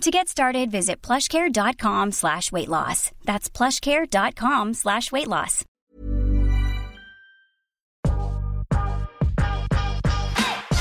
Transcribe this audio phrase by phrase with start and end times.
[0.00, 3.10] To get started, visit plushcare.com slash weight loss.
[3.24, 5.64] That's plushcare.com slash weight loss.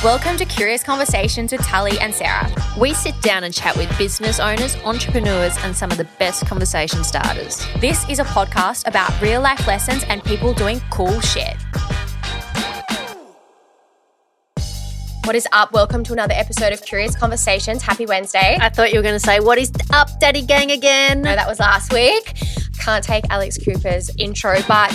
[0.04, 2.52] Welcome to Curious Conversations with Tully and Sarah.
[2.78, 7.06] We sit down and chat with business owners, entrepreneurs, and some of the best conversation
[7.06, 7.66] starters.
[7.80, 11.56] This is a podcast about real life lessons and people doing cool shit.
[15.26, 15.72] What is up?
[15.72, 17.81] Welcome to another episode of Curious Conversations.
[17.81, 18.58] Happy Wednesday.
[18.59, 21.22] I thought you were going to say, What is up, Daddy Gang again?
[21.22, 22.34] No, that was last week.
[22.77, 24.91] Can't take Alex Cooper's intro, but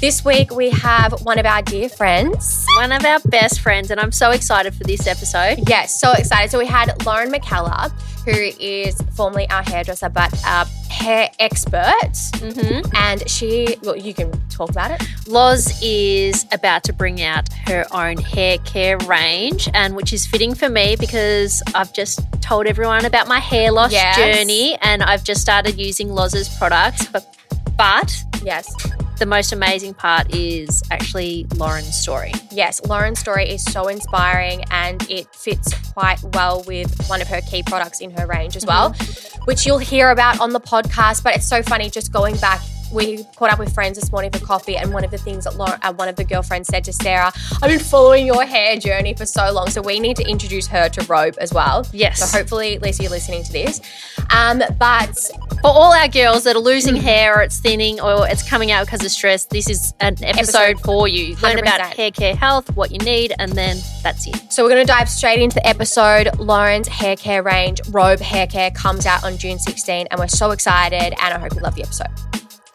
[0.00, 2.64] this week we have one of our dear friends.
[2.76, 5.68] One of our best friends, and I'm so excited for this episode.
[5.68, 6.50] Yes, so excited.
[6.50, 7.90] So we had Lauren Mackellar,
[8.24, 8.30] who
[8.60, 12.12] is formerly our hairdresser, but a hair expert.
[12.12, 12.90] Mm-hmm.
[12.94, 15.02] And she, well, you can talk about it.
[15.26, 20.54] Loz is about to bring out her own hair care range, and which is fitting
[20.54, 24.16] for me because I've just told everyone about my hair loss Yes.
[24.16, 27.06] journey, and I've just started using Loz's products.
[27.06, 27.34] But,
[27.78, 28.70] but Yes.
[29.18, 32.32] The most amazing part is actually Lauren's story.
[32.50, 37.40] Yes, Lauren's story is so inspiring and it fits quite well with one of her
[37.42, 39.44] key products in her range as well, mm-hmm.
[39.44, 41.22] which you'll hear about on the podcast.
[41.24, 42.60] But it's so funny just going back.
[42.96, 45.54] We caught up with friends this morning for coffee, and one of the things that
[45.56, 47.30] Lauren, uh, one of the girlfriends said to Sarah,
[47.62, 49.68] I've been following your hair journey for so long.
[49.68, 51.86] So we need to introduce her to Robe as well.
[51.92, 52.18] Yes.
[52.18, 53.82] So hopefully, Lisa, you're listening to this.
[54.30, 55.14] Um, but
[55.62, 57.00] For all our girls that are losing Mm.
[57.02, 60.38] hair or it's thinning or it's coming out because of stress, this is an episode,
[60.38, 61.36] Episode for you.
[61.42, 61.96] Learn about 100%.
[61.96, 64.36] hair care health, what you need, and then that's it.
[64.50, 66.38] So we're going to dive straight into the episode.
[66.38, 70.50] Lauren's hair care range, Robe Hair Care, comes out on June 16, and we're so
[70.52, 71.14] excited.
[71.22, 72.08] And I hope you love the episode.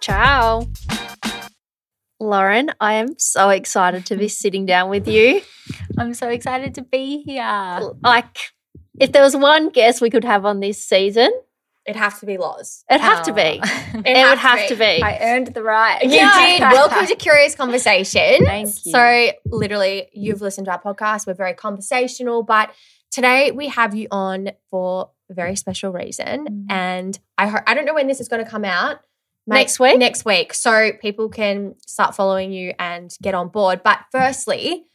[0.02, 0.68] Ciao.
[2.20, 5.42] Lauren, I am so excited to be sitting down with you.
[5.98, 7.80] I'm so excited to be here.
[8.04, 8.38] Like,
[9.00, 11.32] if there was one guest we could have on this season,
[11.86, 12.84] It'd have to be Loz.
[12.92, 13.34] it'd have to Oh.
[13.36, 13.60] be.
[14.10, 15.02] It, would have to be.
[15.02, 16.02] I earned the right.
[16.04, 16.60] You did.
[16.62, 18.46] Welcome to Curious Conversation.
[18.46, 18.92] Thank you.
[18.92, 21.26] So, literally, you've listened to our podcast.
[21.26, 22.72] We're very conversational, but
[23.12, 26.46] today we have you on for a very special reason.
[26.48, 26.66] Mm.
[26.72, 29.00] And I ho- I don't know when this is going to come out.
[29.48, 29.98] Next week?
[29.98, 30.54] Next week.
[30.54, 33.82] So people can start following you and get on board.
[33.84, 34.86] But firstly,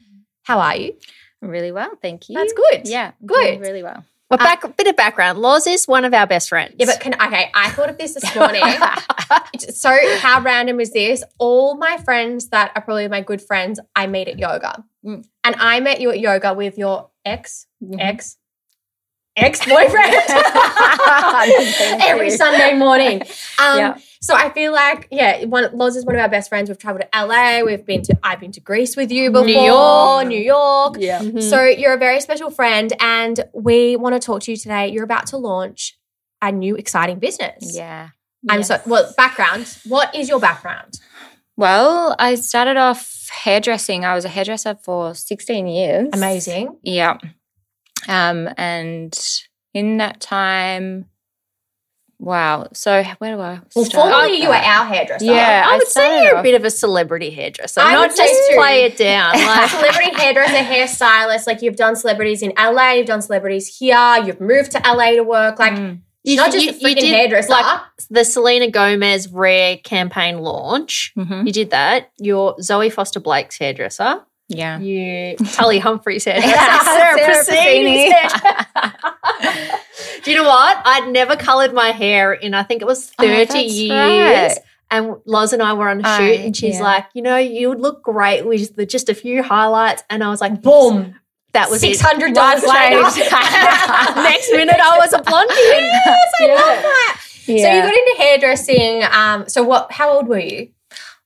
[0.44, 0.96] how are you?
[1.42, 2.34] Really well, thank you.
[2.36, 2.88] That's good.
[2.88, 3.60] Yeah, Good.
[3.60, 4.04] really well.
[4.30, 5.38] Well, back, bit of background.
[5.38, 6.74] Loz is one of our best friends.
[6.78, 8.62] Yeah, but can okay, I thought of this this morning.
[9.72, 11.22] so how random is this?
[11.38, 14.82] All my friends that are probably my good friends, I meet at yoga.
[15.04, 15.24] Mm.
[15.44, 17.96] And I met you at yoga with your ex, Mhm.
[18.00, 18.36] ex,
[19.36, 20.14] ex-boyfriend
[22.02, 22.30] every.
[22.30, 23.22] Sunday morning.
[23.60, 23.98] Um, Yeah.
[24.20, 26.68] So I feel like, yeah, one, Loz is one of our best friends.
[26.68, 27.62] We've traveled to LA.
[27.64, 29.44] We've been to, I've been to Greece with you before.
[29.46, 30.26] New York.
[30.28, 30.96] New York.
[30.98, 31.20] Yeah.
[31.20, 31.42] Mhm.
[31.42, 34.88] So you're a very special friend, and we want to talk to you today.
[34.88, 35.96] You're about to launch
[36.42, 37.74] a new exciting business.
[37.76, 38.08] Yeah.
[38.48, 39.12] I'm so well.
[39.16, 39.76] Background.
[39.86, 41.00] What is your background?
[41.56, 44.04] Well, I started off hairdressing.
[44.04, 46.08] I was a hairdresser for 16 years.
[46.12, 46.76] Amazing.
[46.82, 47.16] Yeah.
[48.08, 49.18] Um, and
[49.74, 51.06] in that time,
[52.18, 52.66] wow.
[52.72, 53.60] So where do I?
[53.74, 55.24] Well, start formerly with you were our hairdresser.
[55.24, 57.80] Yeah, I I would say you're a bit of a celebrity hairdresser.
[57.80, 58.56] I not would just too.
[58.56, 59.34] play it down.
[59.46, 61.46] Like, celebrity hairdresser, hairstylist.
[61.46, 64.16] Like you've done celebrities in LA, you've done celebrities here.
[64.24, 65.58] You've moved to LA to work.
[65.58, 66.00] Like Mm.
[66.24, 67.50] you're not just a freaking hairdresser.
[67.50, 71.12] like the Selena Gomez Rare campaign launch.
[71.16, 71.46] Mhm.
[71.46, 72.10] You did that.
[72.18, 74.22] You're Zoe Foster Blake's hairdresser.
[74.48, 74.78] Yeah.
[74.78, 76.84] You Tully Humphrey's hairdresser.
[76.84, 78.14] Sarah Sarah Pasini's
[80.24, 80.80] Do you know what?
[80.84, 83.90] I'd never coloured my hair in I think it was Oh, 30 that's years.
[83.90, 84.58] right.
[84.90, 86.82] And Loz and I were on a Oh, shoot, and she's yeah.
[86.82, 90.04] like, you know, you would look great with the, just a few highlights.
[90.08, 91.16] And I was like, boom.
[91.54, 93.02] that was six hundred dollars later.
[93.02, 95.54] Next minute, I was a blondie.
[95.58, 96.54] yes, I Yeah.
[96.54, 97.20] love that.
[97.46, 99.02] So you got into hairdressing.
[99.10, 99.90] Um, so what?
[99.90, 100.68] How old were you?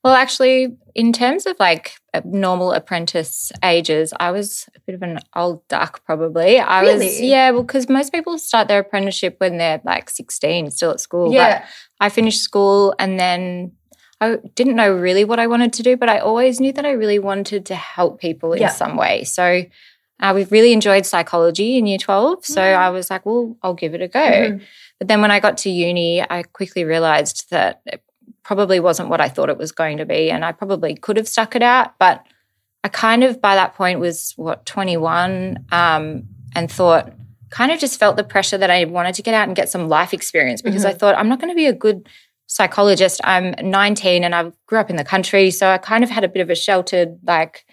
[0.02, 1.93] Well, actually, in terms of like
[2.25, 6.58] normal apprentice ages, I was a bit of an old duck, probably.
[6.58, 10.91] I was, yeah, well, because most people start their apprenticeship when they're like 16, still
[10.93, 11.32] at school.
[11.32, 11.61] Yeah.
[11.61, 11.69] But
[12.00, 13.73] I finished school and then
[14.23, 16.93] I didn't know really what I wanted to do, but I always knew that I
[16.93, 18.69] really wanted to help people in Yeah.
[18.69, 19.25] some way.
[19.25, 19.64] So
[20.23, 22.44] uh, we've really enjoyed psychology in year 12.
[22.44, 22.76] So Mhm.
[22.76, 24.19] I was like, well, I'll give it a go.
[24.20, 24.61] Mhm.
[24.99, 27.81] But then when I got to uni, I quickly realized that
[28.43, 30.31] probably wasn't what I thought it was going to be.
[30.31, 31.99] And I probably could have stuck it out.
[31.99, 32.25] But
[32.83, 37.13] I kind of, by that point, was what, 21, um, and thought,
[37.51, 39.89] kind of just felt the pressure that I wanted to get out and get some
[39.89, 42.09] life experience because I thought, I'm not going to be a good
[42.47, 43.21] psychologist.
[43.25, 45.51] I'm 19 and I grew up in the country.
[45.51, 47.65] So I kind of had a bit of a sheltered, like,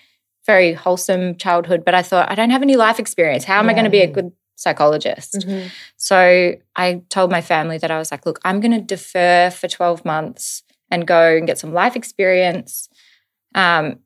[0.46, 1.84] very wholesome childhood.
[1.86, 3.44] But I thought, I don't have any life experience.
[3.44, 5.34] How am I going to be a good psychologist?
[5.36, 5.68] Mm-hmm.
[5.96, 9.68] So I told my family that I was like, look, I'm going to defer for
[9.70, 12.90] 12 months and go and get some life experience.
[13.56, 14.00] Um,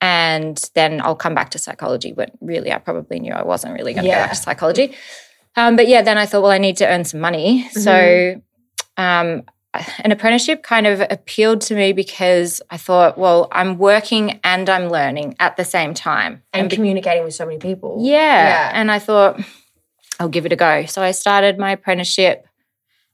[0.00, 2.12] and then I'll come back to psychology.
[2.12, 4.20] But really, I probably knew I wasn't really going to Yeah.
[4.20, 4.94] go back to psychology.
[5.56, 7.68] Um, but yeah, then I thought, well, I need to earn some money.
[7.70, 8.40] So
[8.96, 9.42] um,
[10.02, 14.88] an apprenticeship kind of appealed to me because I thought, well, I'm working and I'm
[14.88, 16.42] learning at the same time.
[16.52, 17.98] And be- communicating with so many people.
[18.00, 18.12] yeah.
[18.16, 18.70] Yeah.
[18.74, 19.40] And I thought,
[20.20, 20.86] I'll give it a go.
[20.86, 22.46] So I started my apprenticeship.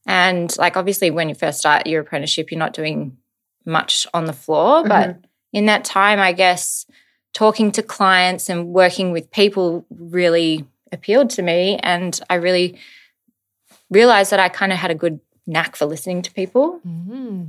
[0.07, 3.17] And like, obviously, when you first start your apprenticeship, you're not doing
[3.65, 4.81] much on the floor.
[4.81, 4.89] Mm-hmm.
[4.89, 5.21] But
[5.53, 6.87] in that time, I guess
[7.35, 11.79] talking to clients and working with people really appealed to me.
[11.83, 12.79] And I really
[13.91, 17.45] realized that I kind of had a good knack for listening to people mm-hmm.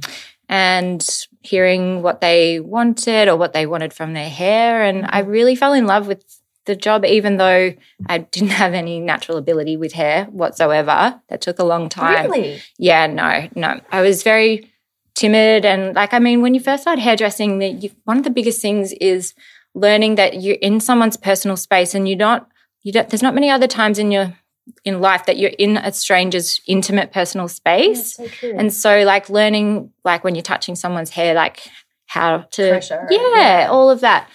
[0.47, 4.83] and hearing what they wanted or what they wanted from their hair.
[4.83, 5.31] And I mm-hmm.
[5.31, 6.23] really fell in love with
[6.69, 7.73] the job, even though
[8.07, 11.19] I didn't have any natural ability with hair whatsoever.
[11.29, 12.29] That took a long time.
[12.29, 12.61] Really?
[12.77, 13.81] Yeah, no, no.
[13.91, 14.71] I was very
[15.15, 15.65] timid.
[15.65, 18.61] And like, I mean, when you first start hairdressing, the, you, one of the biggest
[18.61, 19.33] things is
[19.73, 22.47] learning that you're in someone's personal space and you're not,
[22.83, 24.37] you don't, there's not many other times in your,
[24.85, 28.15] in life that you're in a stranger's intimate personal space.
[28.15, 28.27] so.
[28.55, 31.67] And so, like, learning, like, when you're touching someone's hair, like,
[32.05, 33.67] how to, Pressure, yeah, yeah.
[33.71, 34.29] all of that.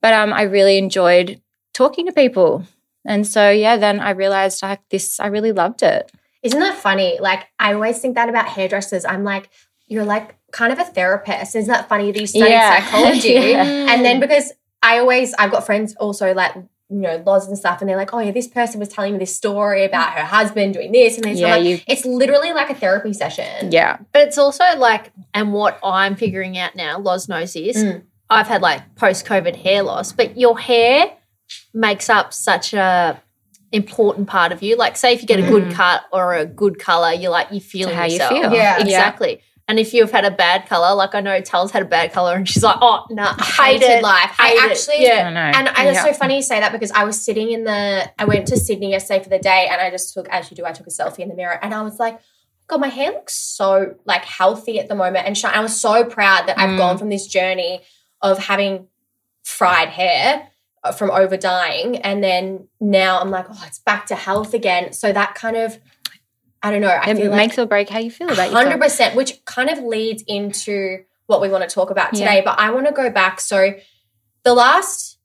[0.00, 1.41] But um, I really enjoyed
[1.72, 2.64] talking to people.
[3.04, 6.10] And so, yeah, then I realized like this, I really loved it.
[6.42, 7.18] Isn't that funny?
[7.20, 9.04] Like, I always think that about hairdressers.
[9.04, 9.48] I'm like,
[9.86, 11.54] you're like kind of a therapist.
[11.56, 12.84] Isn't that funny that you studied Yeah.
[12.84, 13.28] psychology?
[13.32, 13.62] Yeah.
[13.92, 14.52] And then because
[14.82, 18.12] I always, I've got friends also like, you know, Loz and stuff, and they're like,
[18.12, 21.24] oh, yeah, this person was telling me this story about her husband doing this and
[21.24, 21.38] this.
[21.38, 23.72] Yeah, like, you- it's literally like a therapy session.
[23.72, 23.96] Yeah.
[24.12, 27.78] But it's also like, and what I'm figuring out now, Loz knows this.
[27.78, 28.02] Mm.
[28.28, 31.12] I've had like post COVID hair loss, but your hair
[31.74, 33.20] makes up such a
[33.72, 34.76] important part of you.
[34.76, 37.60] Like, say if you get a good cut or a good color, you're like you
[37.60, 38.32] feel how you yourself.
[38.32, 38.52] feel.
[38.52, 38.80] Yeah.
[38.80, 39.40] exactly.
[39.68, 42.34] And if you've had a bad color, like I know Tal's had a bad color,
[42.34, 44.34] and she's like, "Oh no, I hate hated it, life.
[44.38, 45.58] I actually- yeah, I know.
[45.58, 46.04] And I, it's Yeah.
[46.06, 48.90] so funny you say that because I was sitting in the, I went to Sydney
[48.90, 51.20] yesterday for the day and I just took, as you do, I took a selfie
[51.20, 52.18] in the mirror and I was like,
[52.66, 55.54] God, my hair looks so like healthy at the moment and shine.
[55.54, 56.78] I was so proud that I've Mm.
[56.78, 57.80] gone from this journey
[58.20, 58.88] of having
[59.44, 60.48] fried hair
[60.90, 64.92] from over dyeing and then now I'm like, oh, it's back to health again.
[64.92, 65.78] So that kind of,
[66.60, 66.88] I don't know.
[66.88, 68.64] I It feel like makes or break how you feel about yourself.
[68.64, 72.26] Hundred percent, which kind of leads into what we want to talk about Yeah.
[72.26, 72.42] today.
[72.44, 73.40] But I want to go back.
[73.40, 73.74] So,
[74.42, 75.18] the last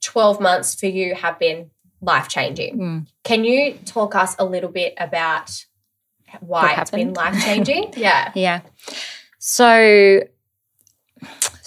[0.00, 1.70] twelve months for you have been
[2.00, 2.78] life changing.
[2.78, 3.06] Mm.
[3.24, 5.64] Can you talk us a little bit about
[6.40, 7.92] why it's been life changing?
[7.96, 8.32] yeah.
[8.34, 8.60] Yeah.
[9.38, 10.22] So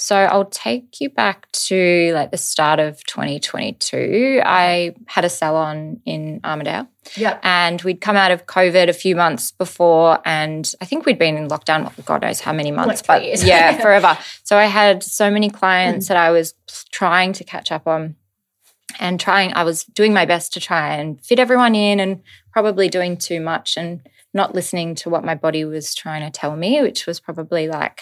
[0.03, 4.41] so I'll take you back to like the start of 2022.
[4.44, 7.39] I had a salon in Armidale Yep.
[7.41, 11.38] and we'd come out of COVID a few months before and I think we'd been
[11.38, 13.45] in lockdown God knows how many months three but years.
[13.45, 14.17] yeah, forever.
[14.44, 16.09] So I had so many clients mm.
[16.09, 16.53] that I was
[16.91, 18.17] trying to catch up on
[19.00, 22.89] and trying I was doing my best to try and fit everyone in and probably
[22.89, 24.01] doing too much and
[24.33, 28.01] not listening to what my body was trying to tell me, which was probably like,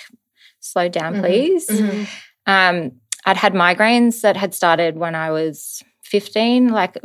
[0.62, 1.22] slow down, Mhm.
[1.22, 1.68] please.
[1.70, 2.08] Mhm.
[2.48, 2.92] Um,
[3.26, 6.98] I'd had migraines that had started when I was 15, like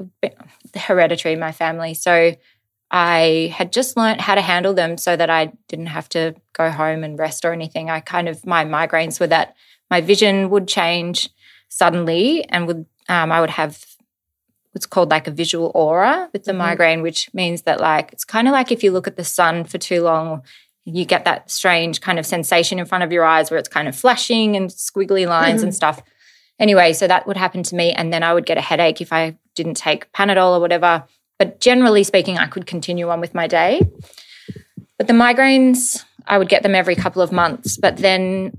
[0.75, 1.94] hereditary in my family.
[1.94, 2.34] So
[2.90, 6.70] I had just learnt how to handle them so that I didn't have to go
[6.70, 7.90] home and rest or anything.
[7.90, 9.54] I kind of, my migraines were that
[9.90, 11.28] my vision would change
[11.68, 13.84] suddenly and would, um, I would have
[14.72, 16.58] what's called like a visual aura with the Mhm.
[16.58, 19.64] migraine, which means that like, it's kind of like if you look at the sun
[19.64, 20.42] for too long,
[20.86, 23.88] you get that strange kind of sensation in front of your eyes where it's kind
[23.88, 25.76] of flashing and squiggly lines and mm-hmm.
[25.76, 26.02] stuff.
[26.60, 27.92] Anyway, so that would happen to me.
[27.92, 31.04] And then I would get a headache if I didn't take Panadol or whatever.
[31.40, 33.82] But generally speaking, I could continue on with my day.
[34.96, 37.76] But the migraines, I would get them every couple of months.
[37.76, 38.56] But then,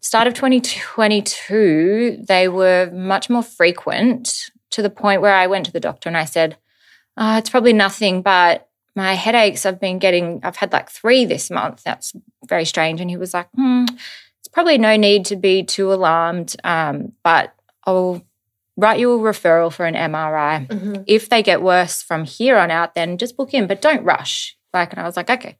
[0.00, 5.72] start of 2022, they were much more frequent to the point where I went to
[5.72, 6.56] the doctor and I said,
[7.16, 11.50] oh, it's probably nothing, but my headaches I've been getting, I've had like three this
[11.50, 11.82] month.
[11.84, 12.12] That's
[12.48, 13.00] very strange.
[13.00, 13.84] And he was like, hmm,
[14.40, 17.54] it's probably no need to be too alarmed, um, but
[17.86, 18.22] I'll
[18.76, 20.66] write you a referral for an MRI.
[20.68, 21.04] Mhm.
[21.06, 24.56] If they get worse from here on out, then just book in, but don't rush.
[24.72, 25.58] Like, and I was like, okay.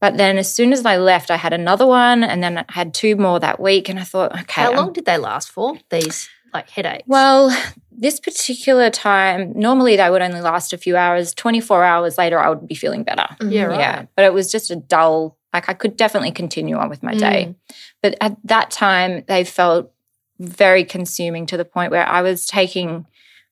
[0.00, 2.92] But then as soon as I left, I had another one and then I had
[2.92, 3.88] two more that week.
[3.88, 4.62] And I thought, okay.
[4.62, 5.76] How I'm- long did they last for?
[5.90, 7.04] These like headaches.
[7.06, 7.56] well,
[7.96, 11.34] this particular time, normally they would only last a few hours.
[11.34, 13.26] 24 hours later, I would be feeling better.
[13.40, 13.78] yeah, right.
[13.78, 14.04] Yeah.
[14.16, 17.46] But it was just a dull, like I could definitely continue on with my day.
[17.48, 17.54] Mm.
[18.02, 19.92] But at that time, they felt
[20.38, 23.06] very consuming to the point where I was taking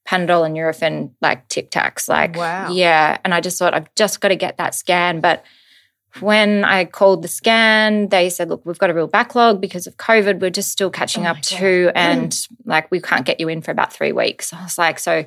[0.08, 2.08] Panadol and Nurofen like Tic Tacs.
[2.08, 2.72] Like, Wow.
[2.72, 3.18] yeah.
[3.24, 5.20] And I just thought, I've just got to get that scan.
[5.20, 5.44] But
[6.18, 9.96] when I called the scan, they said, look, we've got a real backlog because of
[9.96, 10.40] COVID.
[10.40, 11.42] We're just still catching Oh up God.
[11.44, 11.90] too.
[11.94, 14.52] And like, we can't get you in for about three weeks.
[14.52, 15.24] I was like, so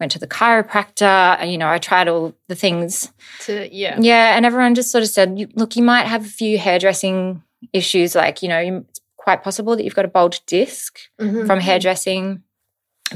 [0.00, 1.36] went to the chiropractor.
[1.38, 3.12] and, You know, I tried all the things.
[3.46, 3.96] To, yeah.
[4.00, 4.36] Yeah.
[4.36, 8.14] And everyone just sort of said, look, you might have a few hairdressing issues.
[8.14, 11.46] Like, you know, it's quite possible that you've got a bulged disc Mhm.
[11.46, 12.42] from hairdressing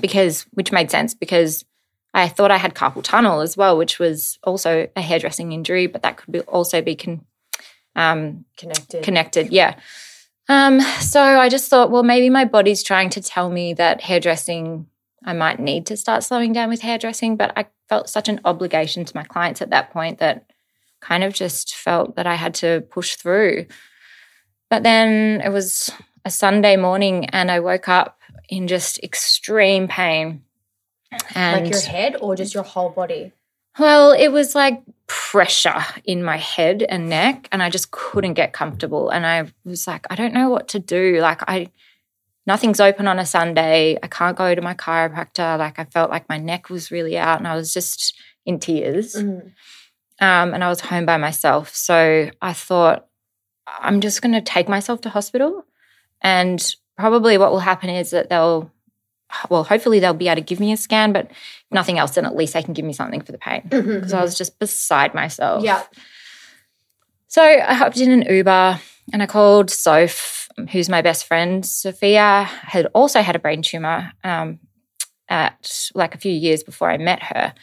[0.00, 1.64] because which made sense because
[2.14, 6.02] I thought I had carpal tunnel as well, which was also a hairdressing injury, but
[6.02, 7.24] that could be also be con-
[7.96, 9.02] um, Connected.
[9.02, 9.52] connected.
[9.52, 9.76] Yeah.
[10.48, 14.86] Um, so I just thought, well, maybe my body's trying to tell me that hairdressing,
[15.24, 17.36] I might need to start slowing down with hairdressing.
[17.36, 20.50] But I felt such an obligation to my clients at that point that
[21.00, 23.66] kind of just felt that I had to push through.
[24.68, 25.90] But then it was
[26.24, 30.42] a Sunday morning and I woke up in just extreme pain.
[31.34, 33.32] And like your head or just your whole body?
[33.78, 38.52] well, it was like pressure in my head and neck, and I just couldn't get
[38.52, 39.08] comfortable.
[39.10, 41.18] And I was like, I don't know what to do.
[41.20, 41.68] Like, I,
[42.46, 43.98] nothing's open on a Sunday.
[44.02, 45.58] I can't go to my chiropractor.
[45.58, 48.14] Like, I felt like my neck was really out, and I was just
[48.44, 49.14] in tears.
[49.14, 49.52] Mhm.
[50.20, 51.74] Um, and I was home by myself.
[51.74, 53.08] So I thought,
[53.66, 55.64] I'm just going to take myself to hospital.
[56.20, 58.70] And probably what will happen is that they'll,
[59.48, 61.36] well, hopefully they'll be able to give me a scan, but if
[61.70, 63.62] nothing else, then at least they can give me something for the pain.
[63.70, 65.64] Because I was just beside myself.
[65.64, 65.82] Yeah.
[67.28, 68.78] So I hopped in an Uber
[69.12, 71.64] and I called Soph, who's my best friend.
[71.64, 74.58] Sophia had also had a brain tumor um,
[75.28, 77.54] at like a few years before I met her.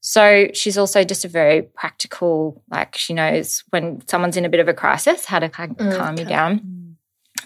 [0.00, 4.60] So she's also just a very practical, like she knows when someone's in a bit
[4.60, 6.96] of a crisis, how to kind of Mm, calm you down.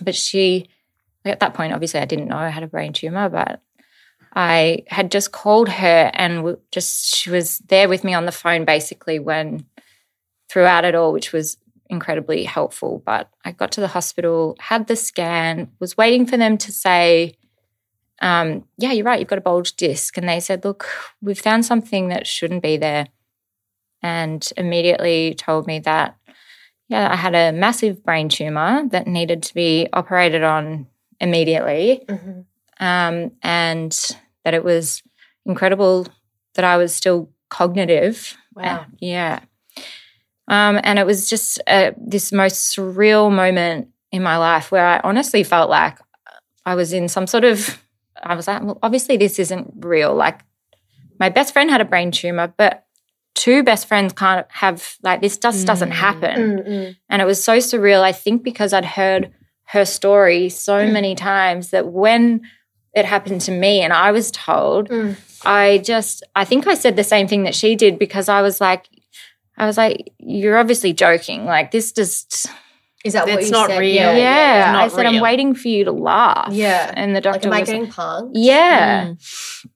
[0.03, 0.69] But she,
[1.25, 3.63] at that point, obviously I didn't know I had a brain tumor, but
[4.35, 8.65] I had just called her and just she was there with me on the phone
[8.65, 9.67] basically when
[10.49, 11.57] throughout it all, which was
[11.89, 13.03] incredibly helpful.
[13.05, 17.35] But I got to the hospital, had the scan, was waiting for them to say,
[18.23, 20.17] um, yeah, you're right, you've got a bulged disc.
[20.17, 20.87] And they said, look,
[21.21, 23.09] we've found something that shouldn't be there.
[24.03, 26.17] And immediately told me that,
[26.89, 30.87] yeah, I had a massive brain tumor that needed to be operated on
[31.21, 32.05] immediately.
[32.09, 32.47] Mhm.
[32.81, 33.93] Um, and
[34.45, 35.03] that it was
[35.47, 36.07] incredible
[36.55, 38.37] that I was still cognitive.
[38.55, 38.81] Wow.
[38.81, 39.41] Uh, yeah.
[40.49, 45.01] Um, and it was just uh, this most surreal moment in my life where I
[45.05, 45.99] honestly felt like
[46.67, 47.79] I was in some sort of,
[48.23, 50.15] I was like, well, obviously this isn't real.
[50.15, 50.41] Like
[51.21, 52.85] my best friend had a brain tumor, but
[53.35, 55.95] two best friends can't have, like, this just doesn't Mm.
[55.95, 56.59] happen.
[56.59, 56.97] Mm-mm.
[57.09, 59.33] And it was so surreal, I think, because I'd heard
[59.67, 62.41] her story so many times that when
[62.95, 65.17] it happened to me and I was told, Mm.
[65.45, 68.61] I just, I think I said the same thing that she did because I was
[68.61, 68.89] like,
[69.57, 71.45] I was like, you're obviously joking.
[71.47, 72.47] Like, this just,
[73.05, 73.79] Is that what It's you not said?
[73.79, 73.95] real.
[73.95, 74.17] yeah.
[74.17, 76.53] yeah, I not said, I'm waiting for you to laugh.
[76.53, 76.93] Yeah.
[76.95, 78.31] And the Like, doctor am I was getting punked?
[78.35, 79.07] yeah.
[79.07, 79.67] Mm.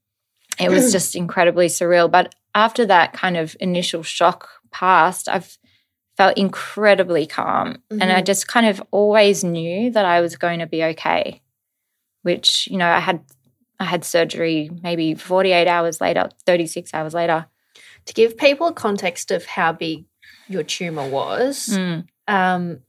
[0.61, 2.11] It was just incredibly surreal.
[2.11, 5.57] But after that kind of initial shock passed, I've
[6.17, 7.79] felt incredibly calm.
[7.91, 8.27] And I Mhm.
[8.27, 11.41] just kind of always knew that I was going to be okay.
[12.25, 13.21] Which, you know, I had
[13.79, 17.47] I had surgery maybe 48 hours later, 36 hours later.
[18.07, 20.05] To give people a context of how big
[20.49, 22.07] your tumor was, Mm.
[22.29, 22.81] um,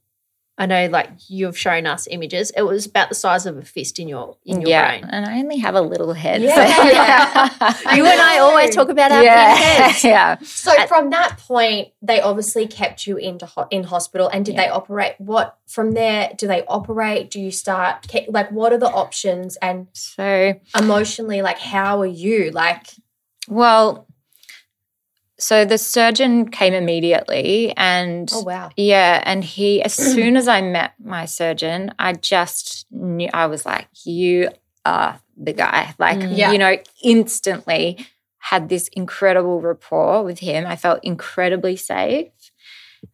[0.58, 2.50] I know like you've shown us images.
[2.56, 4.88] It was about the size of a fist in your in your yeah.
[4.88, 5.10] brain.
[5.10, 6.40] And I only have a little head.
[6.42, 7.48] Yeah.
[7.94, 9.54] You and I always talk about our yeah.
[9.54, 10.04] heads.
[10.04, 10.38] yeah.
[10.42, 14.28] So from that point, they obviously kept you into ho- in hospital.
[14.28, 14.62] And did Yeah.
[14.64, 15.14] they operate?
[15.18, 16.32] What from there?
[16.36, 17.30] Do they operate?
[17.30, 19.56] Do you start like what are the options?
[19.56, 22.50] And So emotionally, like how are you?
[22.50, 22.86] Like
[23.48, 24.06] well,
[25.38, 30.60] so the surgeon came immediately and oh wow, Yeah, and he as soon as I
[30.62, 34.50] met my surgeon, I just knew I was like, you
[34.84, 35.94] are the guy.
[35.98, 36.36] Like, Mm.
[36.38, 36.52] Yeah.
[36.52, 38.06] you know, instantly
[38.38, 40.66] had this incredible rapport with him.
[40.66, 42.28] I felt incredibly safe.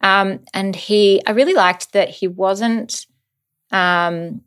[0.01, 3.05] Um, and he I really liked that he wasn't
[3.71, 4.41] um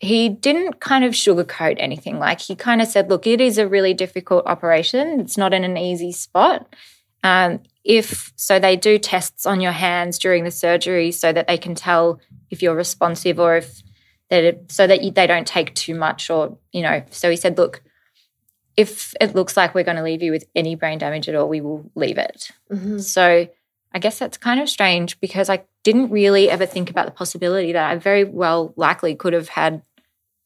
[0.00, 2.18] he didn't kind of sugarcoat anything.
[2.18, 5.20] Like he kind of said, look, it is a really difficult operation.
[5.20, 6.66] It's not in an easy spot.
[7.24, 11.56] Um, if so they do tests on your hands during the surgery so that they
[11.58, 13.82] can tell if you're responsive or if
[14.28, 17.36] that it, so that you, they don't take too much or you know so he
[17.36, 17.80] said look
[18.76, 21.48] if it looks like we're going to leave you with any brain damage at all
[21.48, 23.00] we will leave it Mhm.
[23.00, 23.48] so
[23.92, 27.70] i guess that's kind of strange because i didn't really ever think about the possibility
[27.76, 29.72] that i very well likely could have had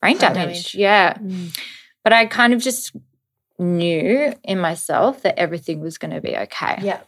[0.00, 0.36] brain damage.
[0.36, 0.74] damage.
[0.74, 1.48] yeah Mm.
[2.04, 2.92] but i kind of just
[3.58, 7.00] knew in myself that everything was going to be okay Yeah.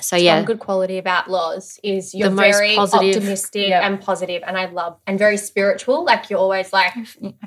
[0.00, 3.16] so yeah One good quality about Loz is you're very positive.
[3.22, 6.04] optimistic and positive, and I love and very spiritual.
[6.10, 6.92] Like you're always like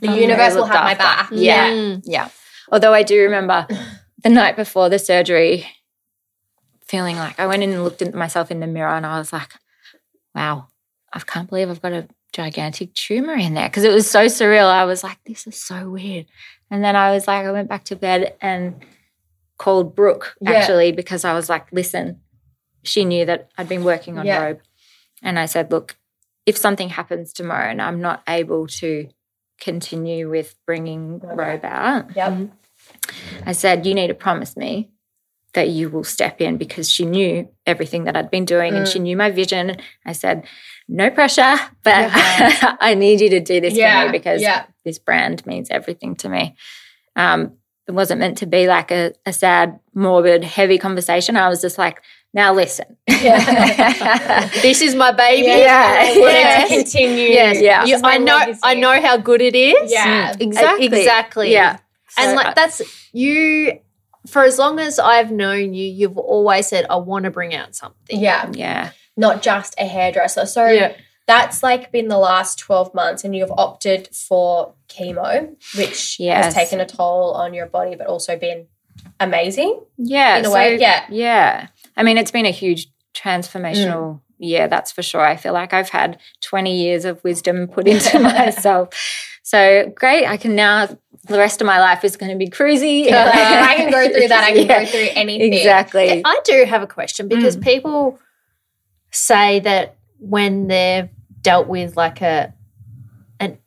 [0.02, 1.30] the universe will have my back.
[1.32, 1.70] Yeah.
[1.72, 2.02] Mm.
[2.06, 2.28] Yeah.
[2.72, 3.60] Although I do remember
[4.24, 5.56] the night before the surgery
[6.92, 9.32] feeling like I went in and looked at myself in the mirror and I was
[9.34, 9.52] like,
[10.36, 10.68] wow,
[11.14, 14.66] I can't believe I've got a gigantic tumor in there because it was so surreal.
[14.70, 16.26] I was like, this is so weird.
[16.70, 18.84] And then I was like, I went back to bed and
[19.58, 20.52] called Brooke Yeah.
[20.52, 22.22] actually because I was like, listen,
[22.84, 24.42] she knew that I'd been working on Yeah.
[24.44, 24.60] Robe.
[25.22, 25.98] And I said, look,
[26.46, 29.08] if something happens tomorrow and I'm not able to
[29.60, 32.50] continue with bringing Robe Robe out, Yep.
[33.46, 34.90] I said, You need to promise me
[35.54, 39.00] that you will step in because she knew everything that I'd been doing and she
[39.00, 39.04] Mm.
[39.04, 39.78] knew my vision.
[40.06, 40.46] I said,
[40.88, 42.76] No pressure, but Yeah.
[42.82, 44.66] I need you to do this for me because yeah.
[44.86, 46.56] this brand means everything to me.
[47.16, 47.54] Um,
[47.88, 51.36] it wasn't meant to be like a, a sad, morbid, heavy conversation.
[51.36, 52.02] I was just like,
[52.34, 52.96] Now listen.
[53.08, 54.50] Yeah.
[54.62, 55.48] This is my baby.
[55.48, 55.96] Yeah.
[56.00, 56.70] I Yes.
[56.70, 57.28] to continue.
[57.28, 57.60] Yes.
[57.62, 57.84] Yeah.
[57.86, 58.40] You- I know.
[58.64, 59.92] I know how good it is.
[59.92, 60.34] Yeah.
[60.34, 60.86] Mm, exactly.
[60.86, 61.52] Exactly.
[61.52, 61.78] Yeah.
[62.18, 62.82] and like that's
[63.14, 63.80] you.
[64.28, 67.76] For as long as I've known you, you've always said, "I want to bring out
[67.76, 68.50] something." Yeah.
[68.54, 68.92] yeah.
[69.18, 70.46] Not just a hairdresser.
[70.46, 70.94] So Yeah.
[71.28, 76.46] that's like been the last 12 months and you've opted for chemo, which Yes.
[76.46, 78.68] has taken a toll on your body, but also been
[79.20, 79.82] amazing.
[79.98, 80.38] Yeah.
[80.38, 81.06] In a way, yeah.
[81.10, 81.68] Yeah.
[81.98, 84.20] I mean, it's been a huge transformational Mm.
[84.40, 85.22] year, that's for sure.
[85.22, 88.90] I feel like I've had 20 years of wisdom put into myself.
[89.44, 90.26] So great.
[90.26, 90.90] I can now,
[91.28, 93.08] the rest of my life is going to be cruisy.
[93.12, 94.44] I can go through that.
[94.44, 95.54] I can Yeah, go through anything.
[95.54, 96.22] Exactly.
[96.26, 97.64] I do have a question because Mm.
[97.64, 98.20] people
[99.12, 101.10] say that when they've
[101.42, 102.54] dealt with like a
[103.40, 103.58] and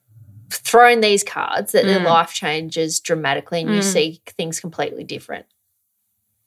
[0.50, 2.04] thrown these cards that their Mm.
[2.06, 3.92] life changes dramatically and you Mm.
[3.92, 5.46] see things completely different.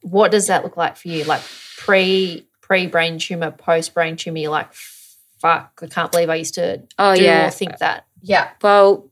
[0.02, 1.24] What does that look like for you?
[1.26, 1.41] Like
[1.78, 6.56] pre pre brain tumor, post brain tumor, you're like, fuck, I can't believe I used
[6.56, 7.48] to Oh, do yeah.
[7.48, 8.06] or think that.
[8.22, 8.50] Yeah.
[8.62, 9.10] Well,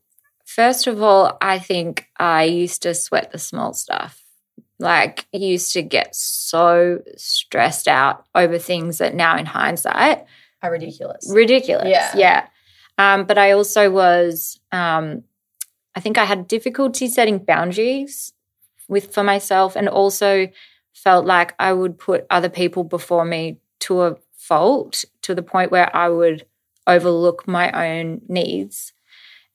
[0.56, 4.24] first of all, I think I used to sweat the small stuff.
[4.80, 10.26] Like, I used to get so stressed out over things that now, in hindsight,
[10.62, 11.30] Are ridiculous.
[11.30, 11.88] ridiculous.
[11.88, 12.12] Yeah.
[12.16, 12.48] Yeah.
[12.98, 15.24] Um, but I also was, um,
[15.96, 18.34] I think I had difficulty setting boundaries
[18.88, 20.48] with for myself, and also
[20.94, 25.72] felt like I would put other people before me to a fault to the point
[25.72, 26.46] where I would
[26.88, 28.94] overlook my own needs.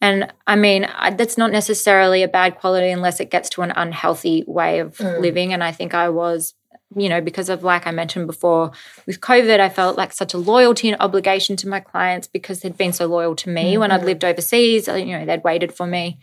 [0.01, 3.71] And I mean, I, that's not necessarily a bad quality unless it gets to an
[3.73, 5.21] unhealthy way of Mm.
[5.21, 5.53] living.
[5.53, 6.55] And I think I was,
[6.97, 8.73] you know, because of like I mentioned before,
[9.07, 12.77] with COVID, I felt like such a loyalty and obligation to my clients because they'd
[12.79, 14.05] been so loyal to me when I'd Mhm.
[14.07, 14.89] lived overseas.
[14.89, 16.19] uh, You know, they'd waited for me.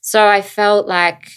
[0.00, 1.28] So I felt like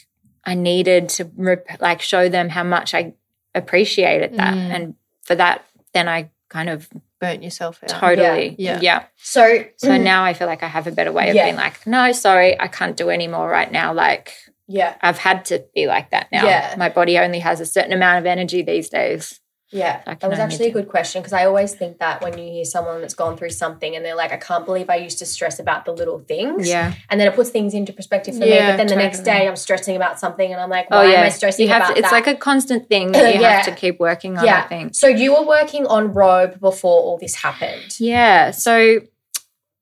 [0.43, 3.13] I needed to rep- like show them how much I
[3.53, 4.53] appreciated that.
[4.53, 4.71] Mm.
[4.75, 7.89] And for that, then I kind of Burnt yourself out.
[7.89, 8.80] totally, Yeah.
[8.82, 9.03] yeah.
[9.17, 10.03] So, So mm.
[10.03, 11.45] now I feel like I have a better way of Yeah.
[11.45, 13.93] being like, no, sorry, I can't do any more right now.
[13.93, 14.34] Like
[14.67, 14.95] yeah.
[15.01, 16.45] I've had to be like that now.
[16.45, 16.75] Yeah.
[16.77, 19.39] My body only has a certain amount of energy these days.
[19.69, 22.49] Yeah, I that was actually a good question because I always think that when you
[22.49, 25.25] hear someone that's gone through something and they're like, I can't believe I used to
[25.25, 26.69] stress about the little things.
[26.69, 26.93] Yeah.
[27.10, 28.51] And then it puts things into perspective for me.
[28.51, 31.17] But then the next day I'm stressing about something and I'm like, why Oh yeah.
[31.19, 32.15] am I stressing you have about to, it's that?
[32.15, 33.58] like a constant thing that you Yeah.
[33.58, 34.67] have to keep working on, I yeah.
[34.69, 34.95] think.
[34.95, 37.99] So you were working on Robe before all this happened.
[37.99, 38.51] Yeah.
[38.51, 38.99] So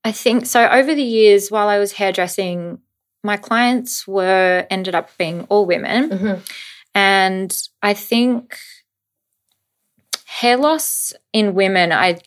[0.03, 2.79] I think so over the years while I was hairdressing,
[3.23, 6.09] my clients were ended up being all women.
[6.09, 6.39] Mhm.
[6.95, 8.57] And I think
[10.41, 12.19] hair loss in women, I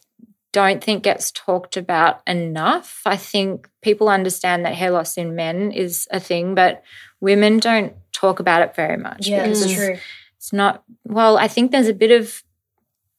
[0.52, 3.02] don't think gets talked about enough.
[3.04, 6.82] I think people understand that hair loss in men is a thing, but
[7.20, 9.26] women don't talk about it very much.
[9.28, 9.98] Yeah, it's- true.
[10.36, 12.42] It's not, well, I think there's a bit of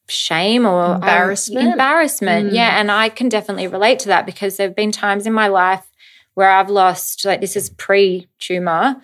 [0.08, 1.68] shame or um, Embarrassment?
[1.68, 2.52] embarrassment.
[2.52, 2.56] Mm.
[2.56, 2.80] Yeah.
[2.80, 5.86] And I can definitely relate to that because there have been times in my life
[6.34, 9.02] where I've lost, like, this is pre tumor.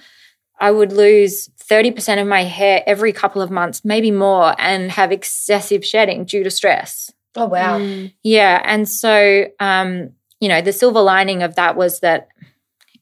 [0.60, 5.12] I would lose 30% of my hair every couple of months, maybe more, and have
[5.12, 7.12] excessive shedding due to stress.
[7.36, 7.80] Oh wow.
[7.80, 8.14] Mm.
[8.24, 8.62] Yeah.
[8.64, 12.30] And so, um, you know, the silver lining of that was that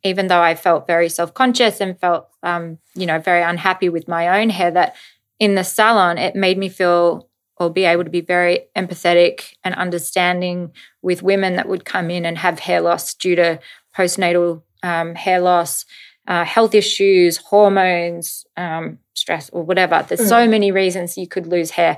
[0.03, 4.07] even though I felt very self conscious and felt, um, you know, very unhappy with
[4.07, 4.95] my own hair, that
[5.39, 9.75] in the salon, it made me feel or be able to be very empathetic and
[9.75, 10.71] understanding
[11.01, 13.59] with women that would come in and have hair loss due to
[13.95, 15.85] postnatal um, hair loss,
[16.27, 20.05] uh, health issues, hormones, um, stress, or whatever.
[20.07, 21.97] There's so many reasons you could lose hair.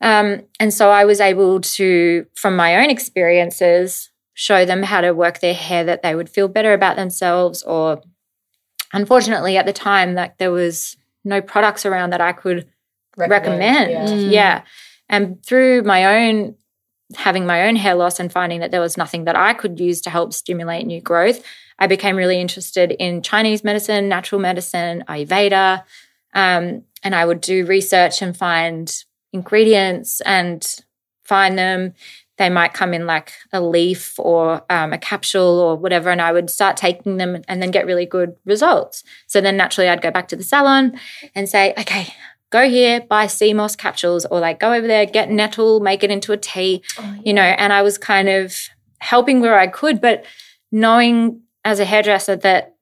[0.00, 5.12] Um, and so I was able to, from my own experiences, show them how to
[5.12, 7.62] work their hair that they would feel better about themselves.
[7.62, 8.02] Or
[8.92, 12.66] unfortunately, at the time, like there was no products around that I could
[13.16, 13.90] recommend.
[13.90, 14.06] yeah.
[14.06, 14.32] Mm.
[14.32, 14.62] Yeah.
[15.08, 16.56] And through my own
[17.14, 20.00] having my own hair loss and finding that there was nothing that I could use
[20.02, 21.44] to help stimulate new growth,
[21.78, 25.84] I became really interested in Chinese medicine, natural medicine, Ayurveda.
[26.34, 28.92] Um, and I would do research and find
[29.32, 30.64] ingredients and
[31.24, 31.94] find them.
[32.38, 36.32] They might come in like a leaf or um, a capsule or whatever, and I
[36.32, 39.04] would start taking them and then get really good results.
[39.26, 40.98] So then naturally, I'd go back to the salon
[41.34, 42.14] and say, okay,
[42.50, 46.10] go here, buy sea moss capsules, or like go over there, get nettle, make it
[46.10, 46.82] into a tea,
[47.24, 47.42] you know.
[47.42, 48.56] And I was kind of
[48.98, 50.24] helping where I could, but
[50.70, 52.74] knowing as a hairdresser that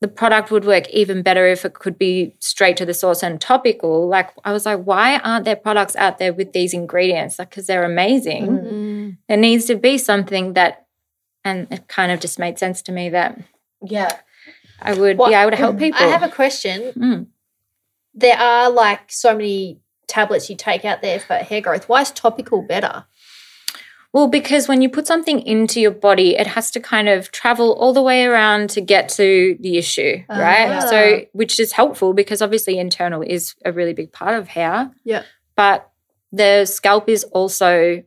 [0.00, 3.40] the product would work even better if it could be straight to the source and
[3.40, 4.06] topical.
[4.08, 7.38] Like I was like, why aren't there products out there with these ingredients?
[7.38, 8.46] Like, because they're amazing.
[8.48, 9.16] Mm.
[9.28, 10.86] There needs to be something that,
[11.44, 13.40] and it kind of just made sense to me that
[13.82, 14.10] Yeah.
[14.82, 16.02] I would What- be able to help people.
[16.04, 16.92] I have a question.
[16.92, 17.26] Mm.
[18.14, 21.88] There are like so many tablets you take out there for hair growth.
[21.88, 23.06] Why is topical better?
[24.14, 27.72] Well, because when you put something into your body, it has to kind of travel
[27.74, 30.70] all the way around to get to the issue, right?
[30.70, 30.86] Ah.
[30.88, 34.92] So, which is helpful because obviously internal is a really big part of hair.
[35.02, 35.24] Yeah.
[35.56, 35.90] But
[36.30, 38.04] the scalp is also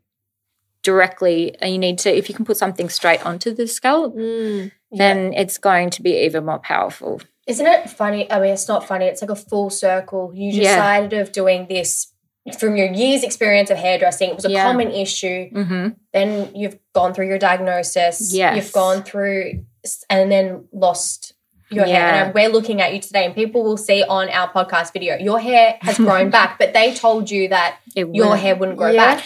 [0.82, 4.72] directly, you need to, if you can put something straight onto the scalp, Mm.
[4.92, 7.20] then it's going to be even more powerful.
[7.48, 8.32] Isn't it funny?
[8.32, 9.06] I mean, it's not funny.
[9.06, 10.32] It's like a full circle.
[10.34, 10.76] You Yeah.
[10.76, 12.14] decided of doing this
[12.60, 14.30] from your years' experience of hairdressing.
[14.30, 14.64] It was a Yeah.
[14.64, 15.50] common issue.
[15.52, 15.88] Mm-hmm.
[16.14, 18.34] Then you've gone through your diagnosis.
[18.34, 18.56] Yes.
[18.56, 19.66] You've gone through
[20.10, 21.34] and then lost
[21.70, 22.14] your hair.
[22.26, 25.40] And we're looking at you today, and people will see on our podcast video, your
[25.40, 29.16] hair has grown back, but they told you that your hair wouldn't grow Yeah.
[29.16, 29.24] back.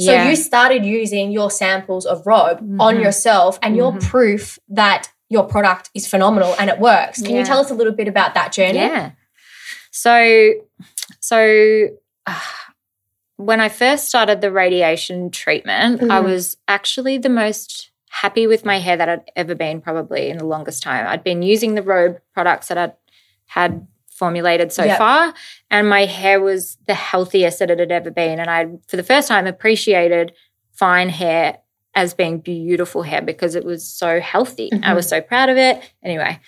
[0.00, 0.28] So Yeah.
[0.28, 3.04] you started using your samples of robe on Mhm.
[3.04, 4.02] yourself, and you're Mhm.
[4.02, 7.22] proof that your product is phenomenal and it works.
[7.22, 7.38] Can Yeah.
[7.40, 8.78] you tell us a little bit about that journey?
[8.78, 9.10] Yeah.
[9.92, 10.54] So,
[11.20, 11.88] so
[12.26, 12.40] uh,
[13.36, 16.24] when I first started the radiation treatment, I Mhm.
[16.24, 20.46] was actually the most happy with my hair that I'd ever been, probably in the
[20.46, 21.06] longest time.
[21.06, 22.92] I'd been using the robe products that I'd
[23.46, 24.98] had formulated so Yep.
[24.98, 25.34] far,
[25.70, 28.38] and my hair was the healthiest that it had ever been.
[28.38, 30.32] And I, for the first time, appreciated
[30.72, 31.58] fine hair
[31.96, 34.70] as being beautiful hair because it was so healthy.
[34.82, 35.80] I was so proud of it.
[36.02, 36.40] Anyway,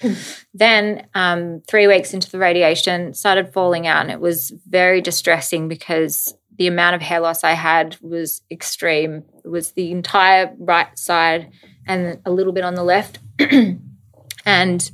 [0.55, 5.69] then um, three weeks into the radiation, started falling out, and it was very distressing
[5.69, 9.25] because the amount of hair loss I had was extreme.
[9.45, 11.51] It was the entire right side
[11.87, 13.19] and a little bit on the left,
[14.47, 14.91] and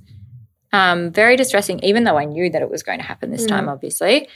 [0.73, 1.81] um, very distressing.
[1.81, 4.29] Even though I knew that it was going to happen this time, obviously.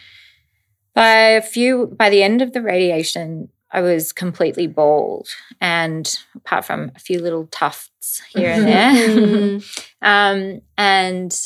[0.94, 5.28] By a few, by the end of the radiation, I was completely bald,
[5.60, 9.60] and apart from a few little tufts here and there.
[10.02, 11.38] um, and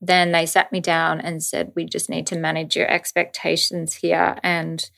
[0.00, 4.36] then they sat me down and said, We just need to manage your expectations here
[4.42, 4.88] and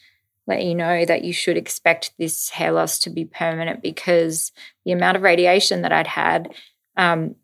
[0.49, 4.51] let you know that you should expect this hair loss to be permanent because
[4.85, 6.49] the amount of radiation that I'd had,
[6.97, 7.37] um,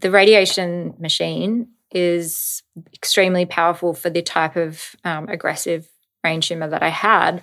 [0.00, 2.62] the radiation machine is
[2.94, 5.86] extremely powerful for the type of um, aggressive
[6.22, 7.42] brain tumor that I had.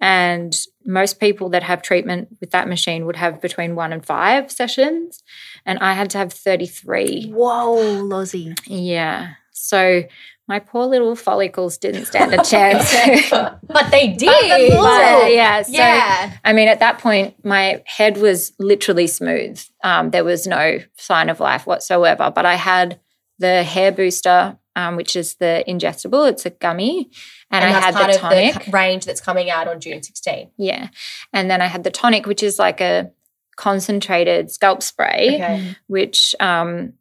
[0.00, 4.50] And most people that have treatment with that machine would have between one and five
[4.50, 5.22] sessions.
[5.64, 7.30] And I had to have 33.
[7.30, 8.54] Whoa, Lozzie.
[8.66, 9.34] Yeah.
[9.52, 10.02] So
[10.46, 12.90] my poor little follicles didn't stand a chance.
[13.30, 14.72] but they did.
[14.76, 15.62] But, yeah.
[15.62, 16.36] So, yeah.
[16.44, 19.62] I mean, at that point, my head was literally smooth.
[19.82, 22.30] Um, there was no sign of life whatsoever.
[22.34, 23.00] But I had
[23.38, 26.28] the hair booster, um, which is the ingestible.
[26.30, 27.10] It's a gummy,
[27.50, 28.64] and, And, I had part the of tonic.
[28.66, 30.50] the range that's coming out on June 16.
[30.58, 30.88] yeah,
[31.32, 33.10] and then I had the tonic, which is like a
[33.56, 35.76] concentrated scalp spray, Okay.
[35.86, 36.92] which um,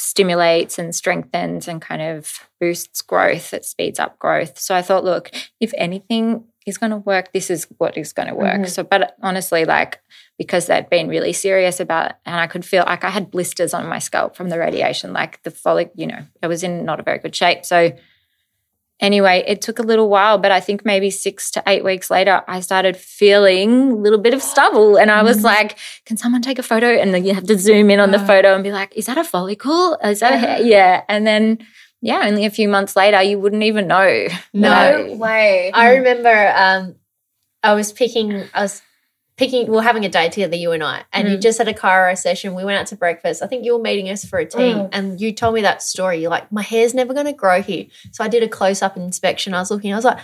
[0.00, 3.52] stimulates and strengthens and kind of boosts growth.
[3.52, 4.58] It speeds up growth.
[4.58, 8.28] So I thought, look, if anything is going to work, this is what is going
[8.28, 8.60] to work.
[8.60, 8.68] Mhm.
[8.68, 10.00] So, but honestly, like
[10.38, 13.86] because they'd been really serious about, and I could feel like I had blisters on
[13.86, 17.02] my scalp from the radiation, like the folic, you know, I was in not a
[17.02, 17.64] very good shape.
[17.64, 17.92] So.
[19.00, 22.42] Anyway, it took a little while, but I think maybe six to eight weeks later,
[22.46, 24.96] I started feeling a little bit of stubble.
[24.96, 26.88] And I was like, can someone take a photo?
[26.88, 29.16] And then you have to zoom in on the photo and be like, is that
[29.16, 29.96] a follicle?
[30.04, 30.60] Is that a hair?
[30.60, 31.02] Yeah.
[31.08, 31.58] And then
[32.02, 34.28] yeah, only a few months later, you wouldn't even know.
[34.52, 35.14] No.
[35.16, 35.70] way.
[35.72, 36.94] I remember um,
[37.62, 38.82] I was picking, I was
[39.40, 41.40] picking, we are having a date together, you and I, and you Mm.
[41.42, 42.54] just had a chiro session.
[42.54, 43.42] We went out to breakfast.
[43.42, 44.88] I think you were meeting us for a tea, Mm.
[44.92, 46.20] and you told me that story.
[46.20, 47.86] You're like, my hair's never going to grow here.
[48.12, 49.54] So I did a close up inspection.
[49.54, 50.18] I was looking, I was like,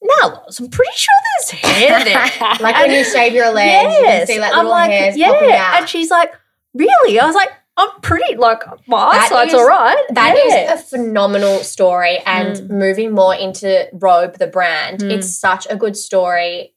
[0.00, 0.22] no,
[0.58, 2.56] I'm pretty sure there's hair there.
[2.60, 5.28] Like when you shave your legs, you can see like little hairs yeah.
[5.32, 5.74] popping out.
[5.80, 6.32] And she's like,
[6.72, 7.18] really?
[7.18, 10.04] I was like, I'm pretty, like, my eyesight's all right.
[10.10, 10.74] That is Yeah.
[10.74, 12.18] a phenomenal story.
[12.26, 15.10] And moving more into Robe, the brand, Mm.
[15.10, 16.74] it's such a good story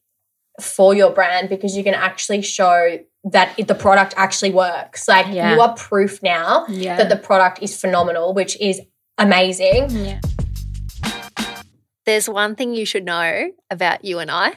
[0.61, 5.07] for your brand because you can actually show that it, the product actually works.
[5.07, 5.53] Like Yeah.
[5.53, 6.95] you are proof now Yeah.
[6.97, 8.79] that the product is phenomenal, which is
[9.17, 9.89] amazing.
[9.91, 10.19] yeah.
[12.05, 14.53] There's one thing you should know about you and I.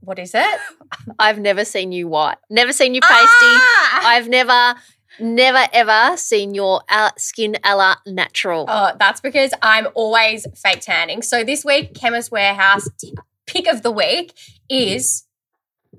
[0.00, 0.60] What is it?
[1.18, 2.36] I've never seen you white.
[2.48, 3.26] Never seen you pasty.
[3.42, 4.00] Ah!
[4.04, 4.76] I've never,
[5.18, 8.64] never, ever seen your uh, skin a la natural.
[8.68, 11.20] Oh, that's because I'm always fake tanning.
[11.22, 13.12] So this week, Chemist Warehouse t-
[13.48, 14.34] pick of the week
[14.68, 15.24] is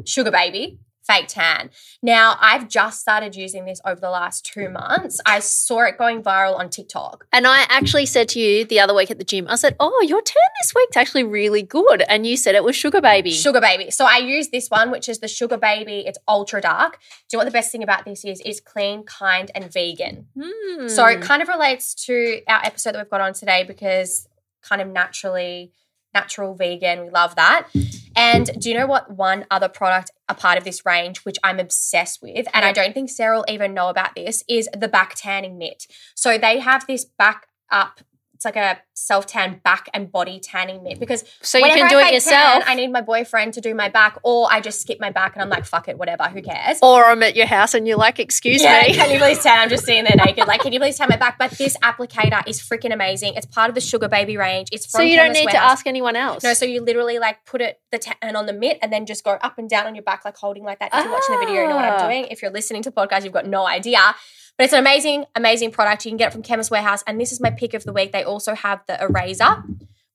[0.06, 1.72] Sugar Baby fake tan.
[2.04, 5.20] Now, I've just started using this over the last two months.
[5.26, 7.26] I saw it going viral on TikTok.
[7.34, 10.06] And I actually said to you the other week at the gym, I said, Oh,
[10.08, 12.04] your tan this week's actually really good.
[12.08, 13.32] And you said it was Sugar Baby.
[13.32, 13.90] Sugar Baby.
[13.90, 16.04] So I use this one, which is the Sugar Baby.
[16.06, 17.00] It's ultra dark.
[17.00, 18.40] Do you know what the best thing about this is?
[18.46, 20.28] It's clean, kind, and vegan.
[20.40, 20.88] Hmm.
[20.90, 24.28] So it kind of relates to our episode that we've got on today because
[24.62, 25.72] kind of naturally
[26.14, 27.68] natural vegan, we love that.
[28.16, 31.60] And do you know what one other product a part of this range which I'm
[31.60, 35.14] obsessed with and I don't think Sarah will even know about this is the back
[35.16, 35.86] tanning mitt.
[36.16, 38.02] So they have this back up
[38.40, 42.00] it's like a self tan back and body tanning mitt because so you can do
[42.00, 42.64] it fake yourself.
[42.64, 45.34] tan, I need my boyfriend to do my back or I just skip my back
[45.36, 46.80] and I'm like fuck it whatever who cares.
[46.82, 48.94] or I'm at your house and you're like, Excuse Yeah, me.
[48.94, 49.60] can you please tan?
[49.60, 50.48] I'm just sitting there naked.
[50.48, 51.38] Like, can you please tan my back?
[51.38, 53.34] But this applicator is freaking amazing.
[53.36, 54.70] It's part of the Sugar Baby range.
[54.72, 56.42] It's from So you don't need to ask anyone else.
[56.42, 59.26] No, so you literally like put it the tan on the mitt and then just
[59.26, 60.92] go up and down on your back, like holding like that.
[60.94, 61.98] If you're watching the video, you know what Ah.
[61.98, 62.28] I'm doing.
[62.32, 64.16] If you're listening to the podcast, you've got no idea.
[64.60, 66.04] But it's an amazing, amazing product.
[66.04, 67.02] You can get it from Chemist Warehouse.
[67.08, 68.12] And this is my pick of the week.
[68.12, 69.64] They also have the eraser,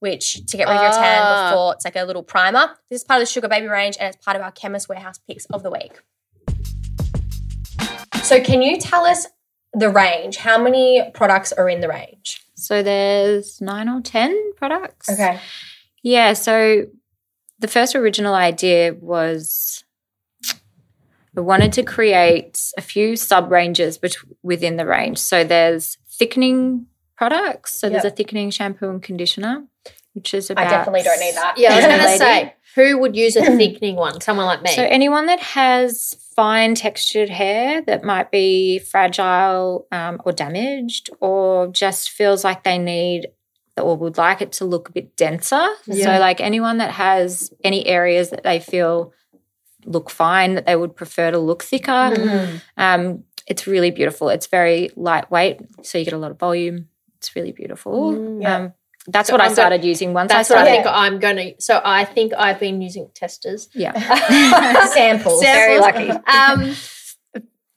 [0.00, 1.50] which to get rid of your tan Ah.
[1.50, 2.76] before it's like a little primer.
[2.90, 5.18] This is part of the Sugar Baby range and it's part of our Chemist Warehouse
[5.26, 5.92] picks of the week.
[8.22, 9.26] So can you tell us
[9.72, 10.36] the range?
[10.36, 12.44] How many products are in the range?
[12.54, 15.08] So there's nine or 10 products.
[15.08, 15.40] Okay.
[16.02, 16.34] Yeah.
[16.34, 16.84] So
[17.60, 19.84] the first original idea was
[21.36, 23.98] I wanted to create a few sub ranges
[24.42, 25.18] within the range.
[25.18, 27.78] So there's thickening products.
[27.78, 29.64] So there's a thickening shampoo and conditioner,
[30.12, 30.66] which is about.
[30.66, 31.54] I definitely don't need that.
[31.56, 34.20] yeah, I was gonna say, who would use a thickening one?
[34.20, 34.70] Someone like me.
[34.70, 41.68] So anyone that has fine textured hair that might be fragile um, or damaged, or
[41.68, 43.28] just feels like they need
[43.76, 45.66] or would like it to look a bit denser.
[45.86, 46.04] Yeah.
[46.04, 49.12] So like anyone that has any areas that they feel
[49.86, 51.90] look fine that they would prefer to look thicker.
[51.90, 52.60] Mm.
[52.76, 54.28] Um, it's really beautiful.
[54.30, 56.88] It's very lightweight, so you get a lot of volume.
[57.18, 58.12] It's really beautiful.
[58.14, 58.42] Mm.
[58.42, 58.56] Yeah.
[58.56, 58.72] Um,
[59.06, 60.84] that's So what I I'm go- started using once That's I what I started.
[60.84, 61.50] think I'm gonna.
[61.60, 63.68] So I think I've been using testers.
[63.74, 63.92] Yeah.
[64.94, 65.42] Samples.
[65.42, 66.08] Very lucky.
[66.26, 66.74] Um,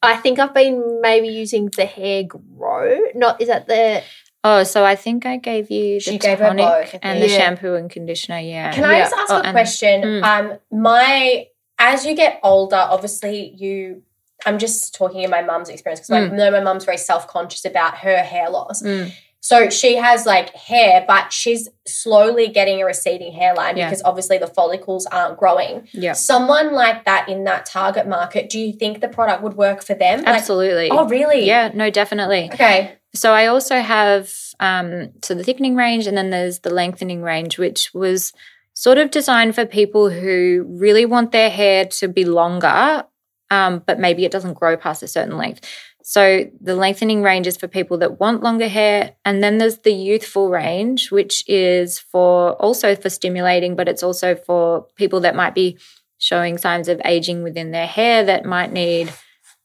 [0.03, 2.97] I think I've been maybe using the hair grow.
[3.15, 4.03] Not is that the
[4.43, 7.27] Oh, so I think I gave you the She gave her tonic both, and the
[7.27, 7.37] Yeah.
[7.37, 8.39] shampoo and conditioner.
[8.39, 8.71] Yeah.
[8.71, 9.03] Can I Yeah.
[9.09, 10.01] just ask Oh, a question?
[10.03, 10.23] Mm.
[10.23, 11.47] Um, my
[11.79, 14.03] as you get older, obviously you.
[14.45, 16.33] I'm just talking in my mum's experience because I Mm.
[16.33, 18.83] know my mum's very self conscious about her hair loss.
[18.83, 19.11] Mm.
[19.39, 23.87] So she has like hair, but she's slowly getting a receding hairline Yeah.
[23.89, 25.87] because obviously the follicles aren't growing.
[25.91, 26.13] Yeah.
[26.13, 29.93] Someone like that in that target market, do you think the product would work for
[29.95, 30.19] them?
[30.19, 30.89] Like- Absolutely.
[30.91, 31.45] oh, really?
[31.45, 31.71] Yeah.
[31.73, 32.49] No, definitely.
[32.53, 32.93] Okay.
[33.15, 37.57] So I also have um, so the thickening range, and then there's the lengthening range,
[37.57, 38.33] which was
[38.77, 43.03] sort of designed for people who really want their hair to be longer,
[43.49, 45.67] um, but maybe it doesn't grow past a certain length.
[46.03, 49.91] So the lengthening range is for people that want longer hair, and then there's the
[49.91, 55.55] youthful range, which is for also for stimulating, but it's also for people that might
[55.55, 55.79] be
[56.19, 59.11] showing signs of aging within their hair that might need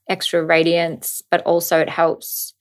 [0.09, 2.52] extra radiance, but also it helps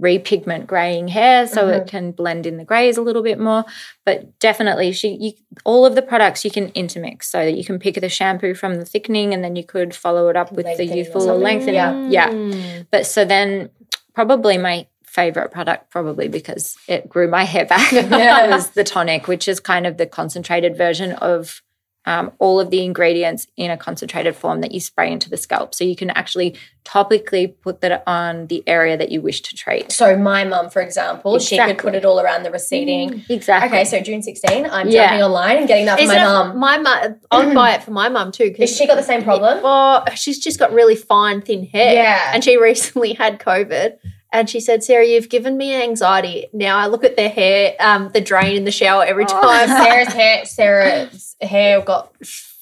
[0.00, 1.80] repigment graying hair so Mm-hmm.
[1.82, 3.64] it can blend in the grays a little bit more
[4.06, 5.32] but definitely she you,
[5.64, 8.76] all of the products you can intermix so that you can pick the shampoo from
[8.76, 11.74] the thickening and then you could follow it up with Lengthening the youthful or lengthening
[11.74, 12.30] Yeah.
[12.30, 13.70] yeah but so then
[14.14, 18.48] probably my favorite product probably because it grew my hair back Yeah.
[18.48, 21.60] was the tonic which is kind of the concentrated version of
[22.08, 25.74] um, all of the ingredients in a concentrated form that you spray into the scalp.
[25.74, 29.92] So you can actually topically put that on the area that you wish to treat.
[29.92, 33.22] So my mum, for example, she could put it all around the receding.
[33.28, 33.68] Exactly.
[33.68, 35.08] Okay, so June 16, I'm Yeah.
[35.08, 36.58] jumping online and getting that for Isn't my mum.
[36.58, 38.54] My mum, I'd buy it for my mum too.
[38.58, 39.62] Has she got the same problem?
[39.62, 41.92] Well, she's just got really fine, thin hair.
[41.92, 42.30] Yeah.
[42.32, 43.98] And she recently had COVID.
[44.32, 46.46] And she said, Sarah, you've given me anxiety.
[46.52, 49.68] Now I look at their hair, um, the drain in the shower every Oh, time
[49.84, 52.12] Sarah's hair, Sarah's hair got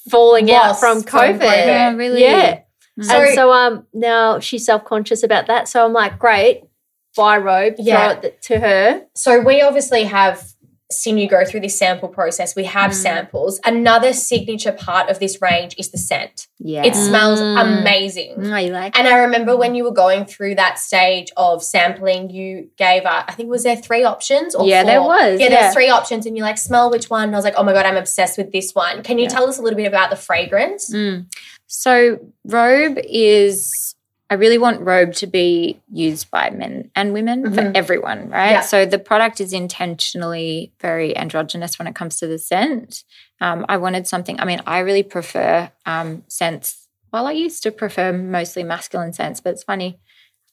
[0.09, 1.40] falling out Lost from from COVID.
[1.40, 1.66] COVID.
[1.66, 2.22] Yeah, really.
[2.22, 2.61] Yeah.
[3.00, 5.68] So- and so um now she's self conscious about that.
[5.68, 6.62] So I'm like, great,
[7.16, 8.12] buy robe, Yeah.
[8.14, 9.07] throw it to her.
[9.14, 10.42] So we obviously have
[10.92, 12.55] seen you go through this sample process.
[12.55, 13.59] We have samples.
[13.64, 16.46] Another signature part of this range is the scent.
[16.61, 16.85] Yeah.
[16.85, 17.81] It smells Mm.
[17.81, 18.35] amazing.
[18.53, 22.31] Oh, you like And I remember when you were going through that stage of sampling,
[22.31, 24.90] you gave uh, I think was there three options or Yeah, four?
[24.90, 25.61] there was, Yeah, yeah.
[25.62, 27.25] there's three options, and you're like, smell which one?
[27.25, 29.03] And I was like, oh my god, I'm obsessed with this one.
[29.03, 29.31] Can you Yeah.
[29.31, 30.94] tell us a little bit about the fragrance?
[30.94, 31.27] Mm.
[31.66, 33.95] So, robe is,
[34.28, 37.76] I really want robe to be used by men and women for Mhm.
[37.76, 38.50] everyone, right?
[38.50, 38.60] Yeah.
[38.62, 43.04] So, the product is intentionally very androgynous when it comes to the scent.
[43.40, 46.88] Um, I wanted something, I mean, I really prefer um, scents.
[47.12, 49.98] Well, I used to prefer mostly masculine scents, but it's funny,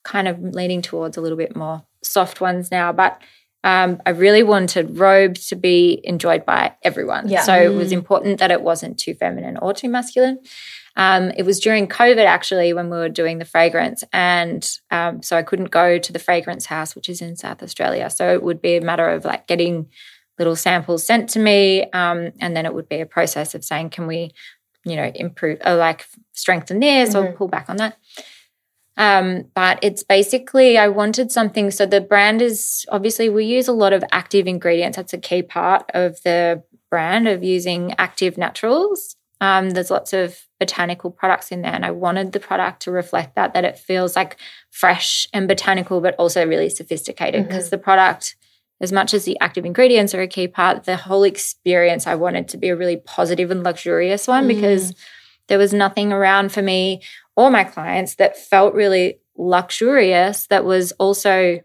[0.04, 2.92] kind of leaning towards a little bit more soft ones now.
[2.92, 3.20] But
[3.64, 7.30] um, I really wanted robe to be enjoyed by everyone.
[7.30, 7.42] Yeah.
[7.44, 10.40] So it was important that it wasn't too feminine or too masculine.
[10.96, 15.36] Um, it was during COVID actually when we were doing the fragrance, and um, so
[15.36, 18.10] I couldn't go to the fragrance house, which is in South Australia.
[18.10, 19.88] So it would be a matter of like getting
[20.38, 23.90] little samples sent to me, um, and then it would be a process of saying,
[23.90, 24.32] can we,
[24.86, 27.38] you know, improve or like strengthen this or Mhm.
[27.38, 27.98] pull back on that.
[28.96, 31.72] Um, but it's basically I wanted something.
[31.72, 34.98] So the brand is obviously we use a lot of active ingredients.
[34.98, 39.16] That's a key part of the brand of using active naturals.
[39.44, 43.36] Um, there's lots of botanical products in there, and I wanted the product to reflect
[43.36, 44.38] that that it feels like
[44.72, 47.46] fresh and botanical, but also really sophisticated.
[47.46, 48.38] Because the product,
[48.80, 52.48] as much as the active ingredients are a key part, the whole experience I wanted
[52.50, 54.94] to be a really positive and luxurious one because
[55.48, 57.02] there was nothing around for me
[57.36, 61.60] or my clients that felt really luxurious that was also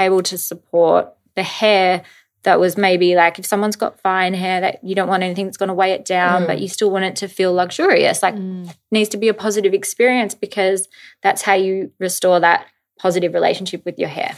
[0.00, 2.02] able to support the hair
[2.44, 5.56] that was maybe like if someone's got fine hair that you don't want anything that's
[5.56, 6.46] going to weigh it down Mm.
[6.46, 9.72] but you still want it to feel luxurious like it needs to be a positive
[9.74, 10.88] experience because
[11.22, 12.66] that's how you restore that
[12.98, 14.36] positive relationship with your hair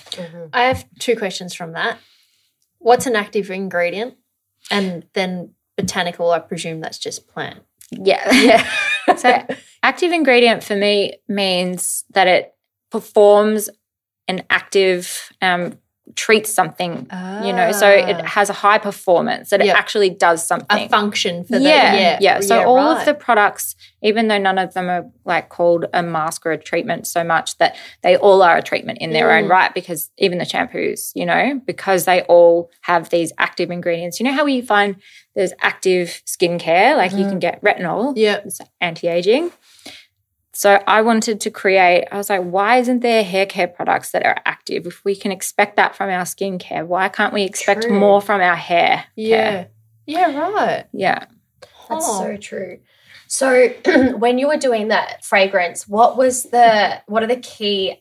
[0.52, 1.98] I have two questions from that.
[2.78, 4.14] What's an active ingredient?
[4.70, 7.60] And then botanical, I presume that's just plant.
[7.90, 8.22] Yeah.
[9.06, 9.16] Yeah.
[9.16, 9.46] so
[9.82, 12.54] active ingredient for me means that it
[12.90, 13.68] performs
[14.28, 15.78] an active um
[16.16, 17.06] treats something,
[17.42, 18.26] you know, so it Ah.
[18.26, 19.74] has a high performance that Yep.
[19.74, 20.86] it actually does something.
[20.86, 22.40] a function for the yeah, yeah, yeah.
[22.40, 22.98] So all right.
[22.98, 26.58] of the products, even though none of them are like called a mask or a
[26.58, 29.50] treatment so much that they all are a treatment in their own Mm.
[29.50, 34.20] right, because even the shampoos, you know, because they all have these active ingredients.
[34.20, 34.96] You know how we find
[35.34, 38.40] there's active skincare, like you can get retinol, yeah.
[38.44, 39.50] it's anti-aging.
[40.54, 44.24] So I wanted to create, I was like, why isn't there hair care products that
[44.24, 44.86] are active?
[44.86, 47.98] If we can expect that from our skincare, why can't we expect True.
[47.98, 49.04] more from our hair?
[49.16, 49.50] Yeah.
[49.50, 49.68] care?
[50.06, 50.84] Yeah, right.
[50.92, 51.26] Yeah.
[51.88, 52.20] That's Oh.
[52.20, 52.78] so true.
[53.26, 53.68] So
[54.16, 58.00] when you were doing that fragrance, what was the what are the key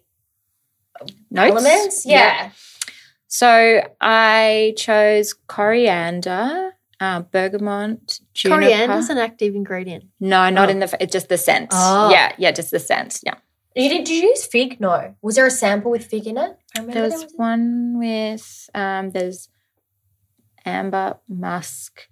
[1.32, 1.52] Notes?
[1.52, 2.06] elements?
[2.06, 2.52] Yeah.
[3.28, 8.62] So I chose coriander, uh, bergamot, juniper.
[8.62, 10.04] Coriander's an active ingredient.
[10.20, 10.72] no, not Oh.
[10.72, 10.88] in the.
[11.04, 11.70] It's just the scent.
[11.74, 12.10] Oh.
[12.16, 13.20] Yeah, yeah, just the scent.
[13.28, 13.36] Yeah.
[13.76, 14.80] You did, did you use fig?
[14.80, 15.16] No.
[15.22, 16.52] Was there a sample with fig in it?
[16.76, 19.10] I remember There was one with um.
[19.16, 19.50] There's
[20.66, 22.08] amber, musk,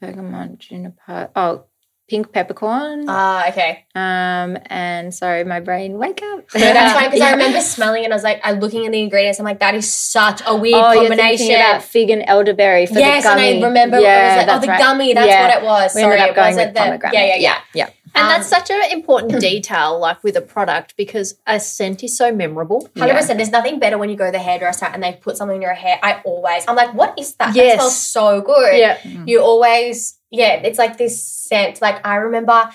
[0.00, 1.30] bergamot, juniper.
[1.36, 1.64] Oh,
[2.08, 3.04] pink peppercorn.
[3.08, 3.84] Ah, okay.
[3.94, 6.44] um, and sorry, my brain wake up.
[6.54, 8.06] No, that's fine because I remember smelling it.
[8.06, 9.38] and I was like, I'm looking at the ingredients.
[9.38, 11.54] I'm like, that is such a weird Oh, you're combination.
[11.54, 13.62] about fig and elderberry for yes, the and gummy.
[13.62, 14.78] I remember Yeah, I was like, oh, the right.
[14.78, 15.14] gummy.
[15.14, 15.48] That's Yeah.
[15.48, 15.94] what it was.
[15.94, 17.14] We Sorry, ended up it going wasn't with the pomegranate.
[17.14, 17.58] yeah, yeah, yeah.
[17.74, 17.90] yeah.
[18.14, 22.16] And Um, that's such an important detail, like with a product, because a scent is
[22.16, 22.88] so memorable.
[22.96, 23.36] Hundred percent.
[23.38, 25.74] There's nothing better when you go to the hairdresser and they put something in your
[25.74, 25.98] hair.
[26.02, 27.54] I always, I'm like, what is that?
[27.54, 27.74] Yes.
[27.74, 28.78] That smells so good.
[28.78, 28.96] Yeah.
[29.26, 31.80] You always, yeah, it's like this scent.
[31.80, 32.70] Like I remember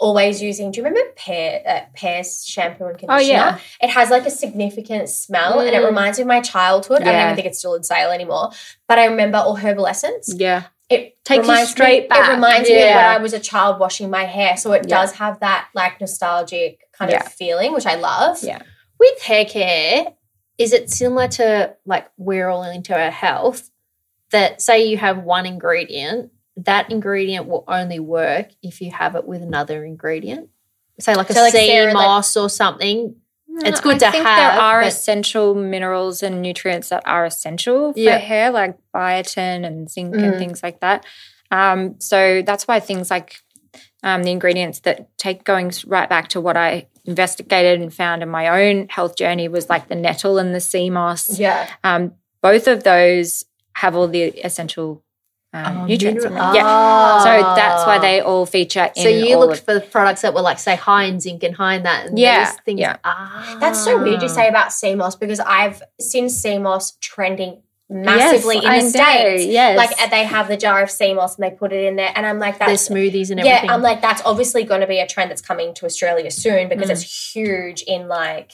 [0.00, 0.70] always using.
[0.72, 3.16] Do you remember pear, uh, pear's shampoo and conditioner?
[3.16, 3.58] Oh, yeah.
[3.80, 5.86] It has like a significant smell, and it Mm.
[5.86, 7.02] reminds me of my childhood.
[7.02, 8.50] I don't even think it's still in sale anymore.
[8.88, 10.34] But I remember all herbal essence.
[10.36, 10.64] Yeah.
[10.90, 12.28] It Takes you straight me, back.
[12.28, 14.56] It reminds me of when I was a child washing my hair.
[14.58, 14.96] So it Yeah.
[14.98, 17.24] does have that like nostalgic kind Yeah.
[17.24, 18.38] of feeling, which I love.
[18.42, 18.58] Yeah.
[19.00, 20.12] With hair care,
[20.58, 23.70] is it similar to like we're all into our health?
[24.30, 29.26] That say you have one ingredient that ingredient will only work if you have it
[29.26, 30.48] with another ingredient.
[31.00, 33.16] Say like a like, sea Sarah, like- moss or something.
[33.58, 37.92] It's good I to think have, There are essential minerals and nutrients that are essential
[37.92, 38.18] for Yeah.
[38.18, 40.22] hair, like biotin and zinc Mm.
[40.24, 41.04] and things like that.
[41.52, 43.36] Um, so that's why things like
[44.02, 48.28] um, the ingredients that take going right back to what I investigated and found in
[48.28, 51.38] my own health journey was like the nettle and the sea moss.
[51.38, 51.68] Yeah.
[51.84, 53.44] Um, both of those
[53.76, 55.03] have all the essential
[55.54, 56.24] um, Oh, nutrients.
[56.24, 57.18] in mineral- Yeah.
[57.20, 60.34] So that's why they all feature in So you all looked of for products that
[60.34, 62.06] were like, say, high in zinc and high in that.
[62.06, 62.80] And Yeah, these things.
[62.80, 62.96] yeah.
[63.04, 63.56] Ah.
[63.60, 68.56] That's so weird you say about sea moss because I've seen sea moss trending massively
[68.56, 68.88] Yes, in I the know,
[69.36, 69.44] States.
[69.46, 69.76] yes.
[69.76, 72.10] Like they have the jar of sea moss and they put it in there.
[72.16, 73.64] And I'm like, Their that's smoothies and yeah.
[73.68, 76.88] I'm like, that's obviously going to be a trend that's coming to Australia soon because
[76.88, 76.92] Mm.
[76.92, 78.50] it's huge in like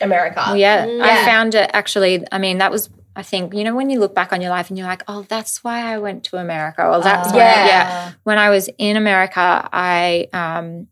[0.00, 0.42] America.
[0.46, 1.02] Well, yeah, Mm.
[1.02, 2.24] I found it actually.
[2.30, 2.88] I mean, that was,
[3.20, 5.26] I think, you know, when you look back on your life and you're like, oh,
[5.28, 6.82] that's why I went to America.
[6.86, 7.66] Or that's why, Yeah.
[7.66, 8.12] yeah.
[8.24, 10.86] When I was in America, I, um,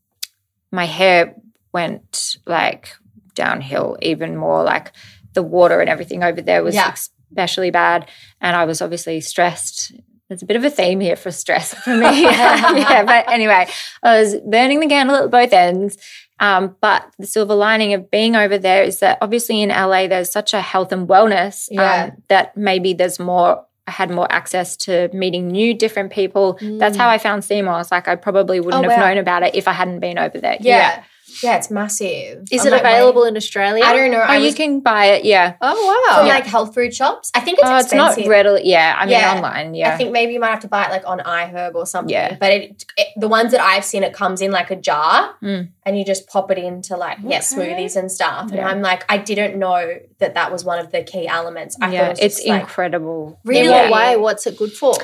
[0.70, 1.34] my hair
[1.72, 2.90] went like
[3.34, 4.62] downhill even more.
[4.62, 4.92] Like
[5.32, 6.92] the water and everything over there was Yeah.
[6.92, 8.10] especially bad.
[8.42, 9.92] And I was obviously stressed.
[10.28, 12.22] There's a bit of a theme here for stress for me.
[12.24, 13.66] yeah, but anyway,
[14.02, 15.96] I was burning the candle at both ends.
[16.40, 20.30] Um, but the silver lining of being over there is that obviously in LA there's
[20.30, 22.10] such a health and wellness Yeah.
[22.12, 23.64] um, that maybe there's more.
[23.86, 26.58] I had more access to meeting new different people.
[26.60, 27.90] That's how I found sea moss.
[27.90, 29.08] Like I probably wouldn't Oh, have wow.
[29.08, 30.58] known about it if I hadn't been over there.
[30.60, 30.76] Yeah.
[30.76, 31.02] Yeah,
[31.42, 32.46] it's massive.
[32.50, 33.84] Is I'm it like, available in Australia?
[33.84, 34.18] I don't know.
[34.18, 35.24] Oh, I you can buy it.
[35.24, 35.54] Yeah.
[35.60, 35.74] Oh,
[36.10, 36.28] from wow.
[36.28, 37.30] like health food shops.
[37.34, 38.62] I think it's Oh, it's not readily.
[38.64, 38.94] Yeah.
[38.98, 39.34] I mean, Yeah.
[39.34, 39.74] online.
[39.74, 39.92] Yeah.
[39.94, 42.12] I think maybe you might have to buy it like on iHerb or something.
[42.12, 42.36] Yeah.
[42.38, 45.68] But it, it, the ones that I've seen, it comes in like a jar Mm.
[45.84, 48.50] and you just pop it into like, yeah, smoothies and stuff.
[48.50, 51.76] And I'm like, I didn't know that that was one of the key elements.
[51.80, 53.40] I yeah, thought it was it's just like, incredible.
[53.44, 53.68] In Really?
[53.68, 54.16] what way?
[54.16, 54.94] What's it good for?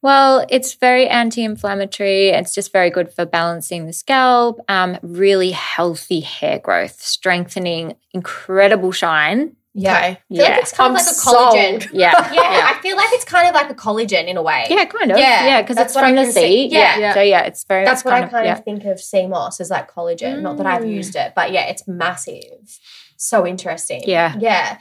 [0.00, 2.28] Well, it's very anti-inflammatory.
[2.28, 4.60] It's just very good for balancing the scalp.
[4.68, 9.56] Um, really healthy hair growth, strengthening, incredible shine.
[9.74, 9.94] yeah.
[9.94, 10.42] I feel Yeah.
[10.50, 11.82] like it's kind I'm of like a collagen.
[11.82, 11.92] sold.
[11.92, 14.66] Yeah, Yeah, I feel like it's kind of like a collagen in a way.
[14.70, 15.18] yeah, kind of.
[15.18, 16.66] Yeah, Yeah, because it's what I from the sea.
[16.68, 16.98] Yeah.
[16.98, 17.14] Yeah.
[17.14, 17.84] so yeah, it's very.
[17.84, 20.42] That's it's what I kind kind of, of think of sea moss as like collagen.
[20.42, 20.94] Not that I've Mm.
[20.94, 22.78] used it, but yeah, it's massive.
[23.16, 24.02] So interesting.
[24.06, 24.34] Yeah.
[24.38, 24.78] Yeah.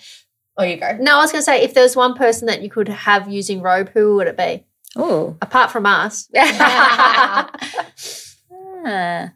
[0.59, 0.97] Oh, you go.
[0.99, 3.61] No, I was going to say, if there's one person that you could have using
[3.61, 4.63] robe, who would it be?
[4.95, 5.01] Yeah.
[5.03, 5.37] Oh.
[5.41, 6.29] Apart from us.
[8.89, 9.33] Ah.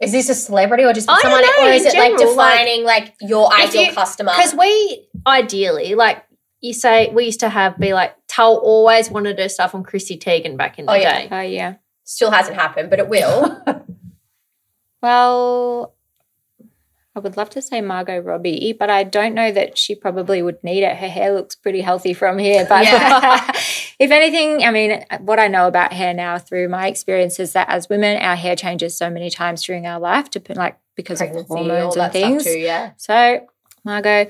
[0.00, 2.16] Is this a celebrity or just I don't someone, know, or is in it like
[2.18, 4.32] general, like- defining like, your If ideal you- customer?
[4.34, 6.24] Because we ideally, like
[6.60, 10.16] you say, we used to have be like, Tull always wanted her stuff on Chrissy
[10.18, 11.18] Teigen back in the Oh, yeah.
[11.20, 11.28] day.
[11.30, 11.74] Oh yeah.
[12.04, 13.62] Still hasn't happened, but it will.
[15.02, 15.94] Well,
[17.16, 20.62] I would love to say Margot Robbie, but I don't know that she probably would
[20.62, 20.96] need it.
[20.96, 22.64] Her hair looks pretty healthy from here.
[22.68, 23.50] But Yeah.
[23.98, 27.68] if anything, I mean, what I know about hair now through my experience is that
[27.68, 31.42] as women, our hair changes so many times during our life, to like because Pregnancy,
[31.42, 32.44] of hormones and things.
[32.44, 32.92] too, yeah.
[32.96, 33.40] So,
[33.84, 34.28] Margot,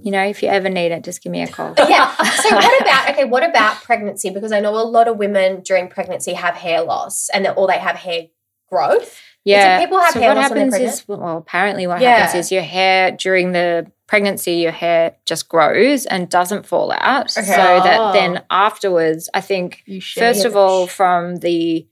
[0.00, 1.74] you know, if you ever need it, just give me a call.
[1.88, 2.14] yeah.
[2.14, 3.24] So what about okay?
[3.24, 4.30] What about pregnancy?
[4.30, 7.66] Because I know a lot of women during pregnancy have hair loss, and that or
[7.66, 8.26] they have hair
[8.70, 9.20] growth.
[9.44, 9.78] Yeah.
[9.78, 12.16] people have so hair what loss happens is, well, apparently what Yeah.
[12.16, 17.36] happens is your hair during the pregnancy, your hair just grows and doesn't fall out.
[17.36, 17.46] Okay.
[17.46, 18.12] So that Oh.
[18.12, 19.82] then afterwards, I think
[20.16, 21.86] first of all, from the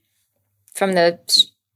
[0.73, 1.19] from the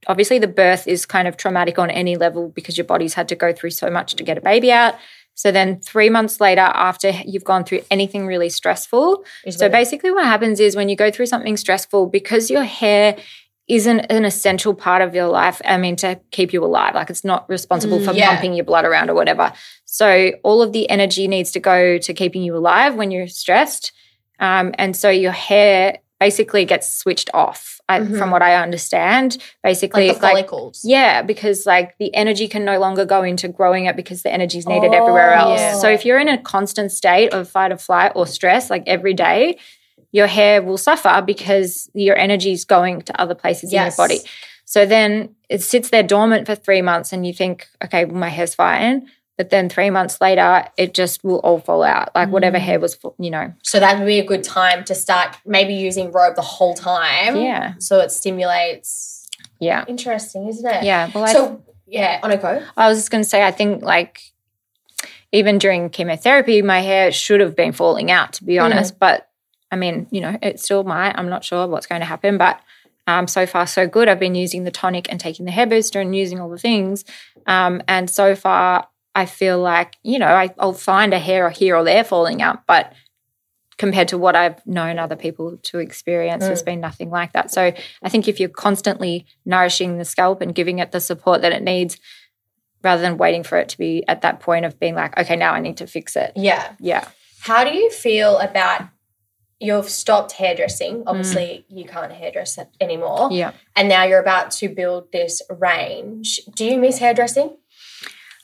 [0.08, 3.36] obviously the birth is kind of traumatic on any level because your body's had to
[3.36, 4.94] go through so much to get a baby out.
[5.34, 10.24] So then three months later, after you've gone through anything really stressful, so basically, what
[10.24, 13.16] happens is when you go through something stressful, because your hair
[13.68, 17.24] isn't an essential part of your life, I mean, to keep you alive, like it's
[17.24, 18.30] not responsible Mm, for yeah.
[18.30, 19.52] pumping your blood around or whatever.
[19.84, 23.92] So, all of the energy needs to go to keeping you alive when you're stressed.
[24.40, 28.18] Um, and so, your hair basically gets switched off, I, Mhm.
[28.18, 29.36] from what I understand.
[29.62, 30.80] Basically, like the follicles.
[30.84, 34.58] yeah, because like the energy can no longer go into growing it because the energy
[34.58, 35.60] is needed everywhere Oh, else.
[35.60, 35.74] yeah.
[35.74, 39.14] So if you're in a constant state of fight or flight or stress, like every
[39.14, 39.58] day,
[40.12, 43.82] your hair will suffer because your energy is going to other places Yes.
[43.98, 44.20] in your body.
[44.64, 48.28] So then it sits there dormant for three months, and you think, okay, well, my
[48.28, 49.08] hair's fine.
[49.38, 52.10] But then three months later, it just will all fall out.
[52.12, 52.62] Like whatever mm.
[52.62, 53.54] hair was, you know.
[53.62, 57.36] So that would be a good time to start maybe using robe the whole time.
[57.36, 57.74] Yeah.
[57.78, 59.28] So it stimulates.
[59.60, 59.84] Yeah.
[59.86, 60.82] Interesting, isn't it?
[60.82, 61.10] Yeah.
[61.14, 62.64] Well, I So yeah, on a go.
[62.76, 64.22] I was just going to say, I think like
[65.30, 68.64] even during chemotherapy, my hair should have been falling out, to be mm.
[68.64, 68.98] honest.
[68.98, 69.27] But
[69.70, 71.12] I mean, you know, it still might.
[71.18, 72.60] I'm not sure what's going to happen, but
[73.06, 74.08] um, so far so good.
[74.08, 77.04] I've been using the tonic and taking the hair booster and using all the things,
[77.46, 81.50] um, and so far I feel like you know I, I'll find a hair or
[81.50, 82.92] here or there falling out, but
[83.78, 86.48] compared to what I've known other people to experience, Mm.
[86.48, 87.50] has been nothing like that.
[87.52, 91.52] So I think if you're constantly nourishing the scalp and giving it the support that
[91.52, 91.96] it needs,
[92.82, 95.52] rather than waiting for it to be at that point of being like, okay, now
[95.52, 96.32] I need to fix it.
[96.34, 96.72] Yeah.
[96.80, 97.06] Yeah.
[97.40, 98.82] How do you feel about
[99.60, 101.02] you've stopped hairdressing?
[101.06, 103.28] Obviously, you can't hairdress anymore.
[103.30, 103.52] Yeah.
[103.74, 106.40] And now you're about to build this range.
[106.54, 107.56] Do you miss hairdressing?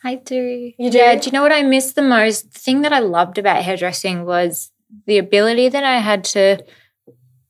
[0.04, 0.72] I do.
[0.78, 0.98] You do?
[0.98, 1.14] Yeah.
[1.14, 2.52] Do you know what I miss the most?
[2.52, 4.70] The thing that I loved about hairdressing was
[5.06, 6.64] the ability that I had to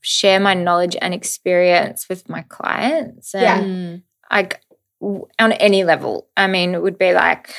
[0.01, 3.33] share my knowledge and experience with my clients.
[3.35, 3.59] Yeah.
[3.61, 4.61] And like
[5.01, 6.29] w- on any level.
[6.37, 7.53] I mean, it would be like,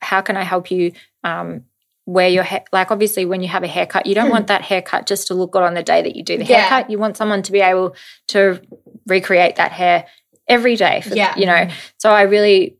[0.00, 0.92] how can I help you
[1.24, 1.64] um,
[2.08, 2.64] wear your hair?
[2.72, 5.52] Like, obviously, when you have a haircut, you don't want that haircut just to look
[5.52, 6.60] good on the day that you do the Yeah.
[6.62, 6.90] haircut.
[6.90, 7.94] You want someone to be able
[8.28, 8.60] to
[9.06, 10.06] recreate that hair
[10.48, 11.02] every day.
[11.02, 11.34] For, Yeah.
[11.36, 12.76] You know, so I really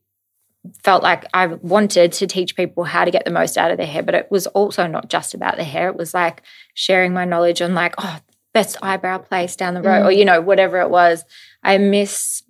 [0.83, 3.87] felt like I wanted to teach people how to get the most out of their
[3.87, 5.89] hair, but it was also not just about the hair.
[5.89, 6.43] It was like
[6.74, 8.18] sharing my knowledge on like, oh,
[8.55, 10.16] best eyebrow place down the road, or mm.
[10.16, 11.24] you know, whatever it was.
[11.62, 12.43] I miss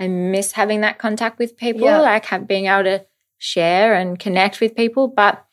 [0.00, 2.00] I miss having that contact with people, Yeah.
[2.00, 3.06] like have, being able to
[3.38, 5.08] share and connect with people.
[5.08, 5.45] But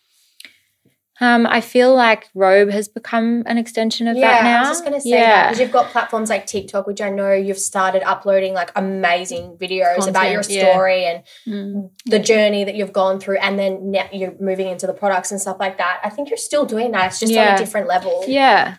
[1.21, 4.57] um, I feel like Robe has become an extension of yeah, that now.
[4.57, 7.09] I was just going to say that because you've got platforms like TikTok, which I
[7.09, 10.71] know you've started uploading like amazing videos about your Content, yeah.
[10.73, 11.89] story and Mm.
[12.05, 15.39] the journey that you've gone through, and then now you're moving into the products and
[15.39, 15.99] stuff like that.
[16.03, 17.07] I think you're still doing that.
[17.11, 18.23] It's just on a different level.
[18.27, 18.77] yeah.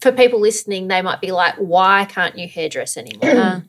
[0.00, 3.30] For people listening, they might be like, why can't you hairdress anymore?
[3.38, 3.60] Uh,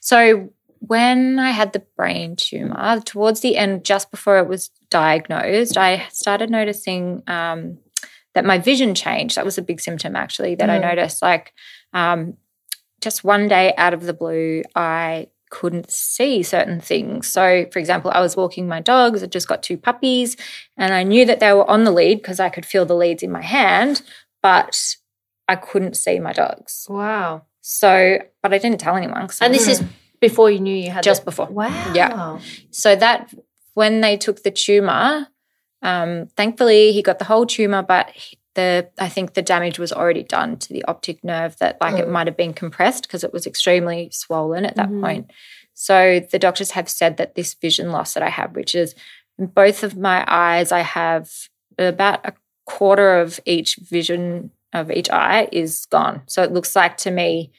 [0.00, 0.50] so
[0.80, 6.08] when I had the brain tumor, towards the end, just before it was diagnosed, I
[6.10, 7.78] started noticing um,
[8.34, 9.36] that my vision changed.
[9.36, 10.82] That was a big symptom, actually, that I Mm.
[10.82, 11.22] noticed.
[11.22, 11.52] Like,
[11.92, 12.36] um,
[13.00, 17.26] just one day out of the blue, I couldn't see certain things.
[17.26, 20.36] So, for example, I was walking my dogs, I just got two puppies,
[20.76, 23.22] and I knew that they were on the lead because I could feel the leads
[23.22, 24.02] in my hand,
[24.42, 24.96] but
[25.48, 26.86] I couldn't see my dogs.
[26.88, 27.42] wow.
[27.62, 29.28] So, but I didn't tell anyone.
[29.40, 29.82] And this is
[30.20, 31.46] before you knew you had just before.
[31.46, 31.92] Wow.
[31.94, 32.38] Yeah.
[32.70, 33.32] So that
[33.74, 35.28] when they took the tumor,
[35.82, 39.92] um, thankfully he got the whole tumor, but he- the I think the damage was
[39.92, 42.10] already done to the optic nerve that like it Mm.
[42.10, 45.00] might have been compressed because it was extremely swollen at that Mhm.
[45.00, 45.30] point.
[45.74, 48.96] So the doctors have said that this vision loss that I have, which is
[49.38, 51.30] in both of my eyes, I have
[51.78, 52.32] about a
[52.66, 56.22] quarter of each vision of each eye is gone.
[56.26, 57.52] So it looks like to me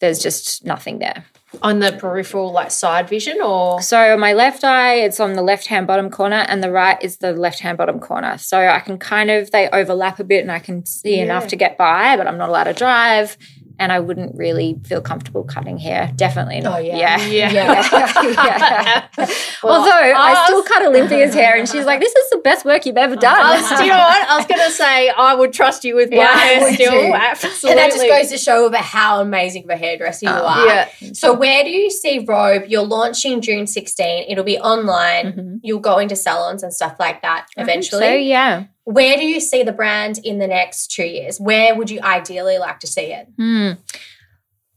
[0.00, 1.24] there's just nothing there.
[1.62, 5.66] on the peripheral, like side vision, or So my left eye, it's on the left
[5.66, 8.36] hand bottom corner, and the right is the left hand bottom corner.
[8.38, 11.24] So I can kind of they overlap a bit, and I can see Yeah.
[11.24, 13.36] enough to get by, but I'm not allowed to drive,
[13.78, 16.12] and I wouldn't really feel comfortable cutting hair.
[16.16, 16.78] Definitely not.
[16.78, 17.20] Oh, yeah.
[17.26, 17.50] yeah.
[17.50, 19.08] Yeah.
[19.18, 19.26] Yeah.
[19.60, 22.64] Well, Although I, I still cut Olympia's hair, and she's like, "This is the best
[22.64, 24.28] work you've ever done." Was, do you know what?
[24.28, 26.92] I was going to say I would trust you with my Yeah, hair still.
[26.92, 27.12] too.
[27.12, 27.70] Absolutely.
[27.70, 30.66] And that just goes to show about how amazing of a hairdresser you Oh, are.
[30.66, 30.88] yeah.
[31.12, 32.66] So where do you see Robe?
[32.68, 34.26] You're launching June 16.
[34.28, 35.32] It'll be online.
[35.32, 35.60] Mhm.
[35.64, 38.02] You'll go into salons and stuff like that I eventually.
[38.06, 38.64] So yeah.
[38.88, 41.38] Where do you see the brand in the next two years?
[41.38, 43.28] Where would you ideally like to see it?
[43.36, 43.72] Hmm.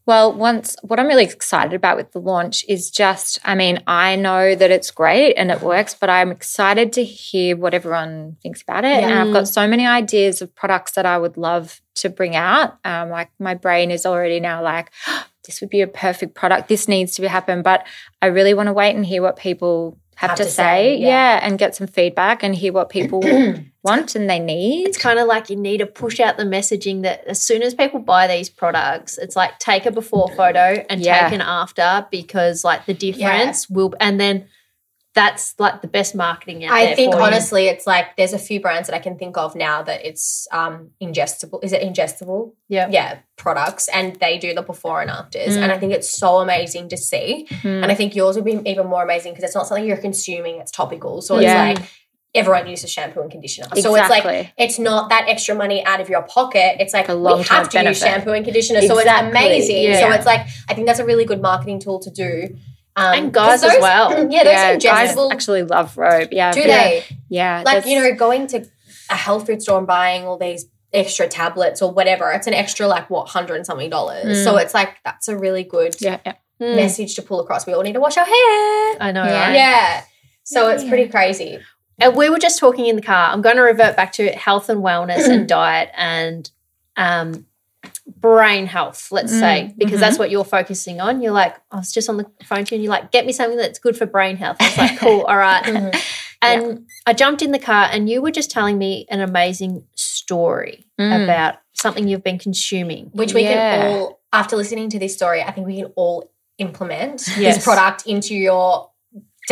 [0.05, 4.17] Well, once what I'm really excited about with the launch is just, I mean, I
[4.17, 8.61] know that it's great and it works, but I'm excited to hear what everyone thinks
[8.61, 9.01] about it.
[9.01, 12.79] And I've got so many ideas of products that I would love to bring out.
[12.83, 14.91] Um, like my brain is already now like,
[15.45, 16.67] this would be a perfect product.
[16.67, 17.61] This needs to happen.
[17.61, 17.87] But
[18.21, 20.63] I really want to wait and hear what people have, Have to, to say.
[20.63, 21.07] say, yeah.
[21.07, 23.21] yeah, and get some feedback and hear what people
[23.83, 24.87] want and they need.
[24.87, 27.73] It's kind of like you need to push out the messaging that as soon as
[27.73, 31.23] people buy these products, it's like take a before photo and Yeah.
[31.29, 34.45] take an after because like the difference will, and then
[35.13, 37.25] that's like the best marketing out I there think for you.
[37.25, 40.47] honestly, it's like there's a few brands that I can think of now that it's
[40.51, 41.61] um ingestible.
[41.63, 42.53] Is it ingestible?
[42.69, 42.87] Yeah.
[42.89, 45.63] Yeah, products, and they do the before and afters, Mm.
[45.63, 47.47] and I think it's so amazing to see.
[47.49, 47.83] Mm.
[47.83, 50.59] And I think yours would be even more amazing because it's not something you're consuming;
[50.61, 51.21] it's topical.
[51.21, 51.71] So Yeah.
[51.71, 51.89] it's like
[52.33, 53.67] everyone uses shampoo and conditioner.
[53.75, 56.77] So it's like it's not that extra money out of your pocket.
[56.79, 58.81] It's like A we long-term have to use shampoo and conditioner.
[58.83, 59.83] So it's amazing.
[59.83, 59.99] yeah.
[59.99, 62.55] So it's like I think that's a really good marketing tool to do.
[62.95, 64.09] Um, And guys 'cause as well.
[64.31, 66.29] Yeah, those yeah, guys actually love robe.
[66.31, 67.03] Yeah, do yeah, they?
[67.29, 68.65] Yeah, like you know going to
[69.09, 72.85] a health food store and buying all these extra tablets or whatever it's an extra
[72.85, 74.43] like what hundred and something dollars Mm.
[74.43, 76.33] so it's like that's a really good yeah, yeah.
[76.61, 76.75] Mm.
[76.75, 79.45] message to pull across we all need to wash our hair I know, Yeah.
[79.47, 79.53] right?
[79.55, 80.03] yeah
[80.43, 81.59] so it's pretty crazy
[81.97, 83.31] And we were just talking in the car.
[83.31, 86.49] I'm going to revert back to health and wellness and diet and
[86.97, 87.45] um,
[88.07, 90.01] brain health, let's Mm, say, because mhm.
[90.01, 91.21] that's what you're focusing on.
[91.21, 93.31] You're like, I was just on the phone to you and you're like, get me
[93.33, 94.57] something that's good for brain health.
[94.59, 95.63] It's like, cool, all right.
[95.63, 96.01] Mhm.
[96.43, 100.85] And I jumped in the car, and you were just telling me an amazing story
[100.99, 101.23] Mm.
[101.23, 103.09] about something you've been consuming.
[103.13, 103.77] which we Yeah.
[103.77, 107.55] can all, after listening to this story, I think we can all implement Yes.
[107.55, 108.90] this product into your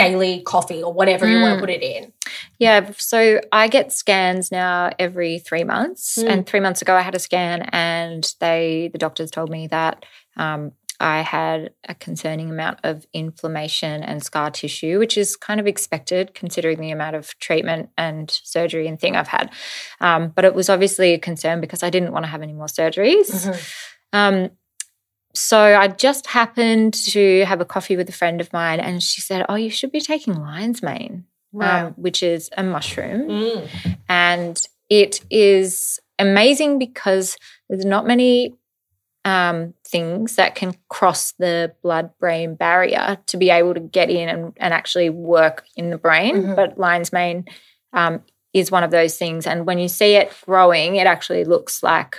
[0.04, 1.58] daily coffee or whatever you want Mm.
[1.58, 2.14] to put it in.
[2.58, 6.30] Yeah, so I get scans now every three months, Mm.
[6.30, 10.06] and three months ago I had a scan, and they the doctors told me that
[10.38, 10.72] um,
[11.02, 16.34] I had a concerning amount of inflammation and scar tissue, which is kind of expected
[16.34, 19.50] considering the amount of treatment and surgery and thing I've had.
[20.02, 22.68] Um, but it was obviously a concern because I didn't want to have any more
[22.68, 23.30] surgeries.
[23.32, 23.60] Mm-hmm.
[24.12, 24.50] Um,
[25.34, 29.22] so I just happened to have a coffee with a friend of mine, and she
[29.22, 31.26] said, "Oh, you should be taking lion's mane."
[31.60, 33.28] um, which is a mushroom.
[33.28, 33.70] Mm.
[34.08, 37.38] And it is amazing because
[37.70, 38.56] there's not many
[39.26, 44.30] um, things that can cross the blood brain barrier to be able to get in
[44.30, 46.44] and, and actually work in the brain.
[46.44, 46.56] Mhm.
[46.56, 47.46] But lion's mane
[47.94, 48.22] um,
[48.54, 49.46] is one of those things.
[49.46, 52.18] And when you see it growing, it actually looks like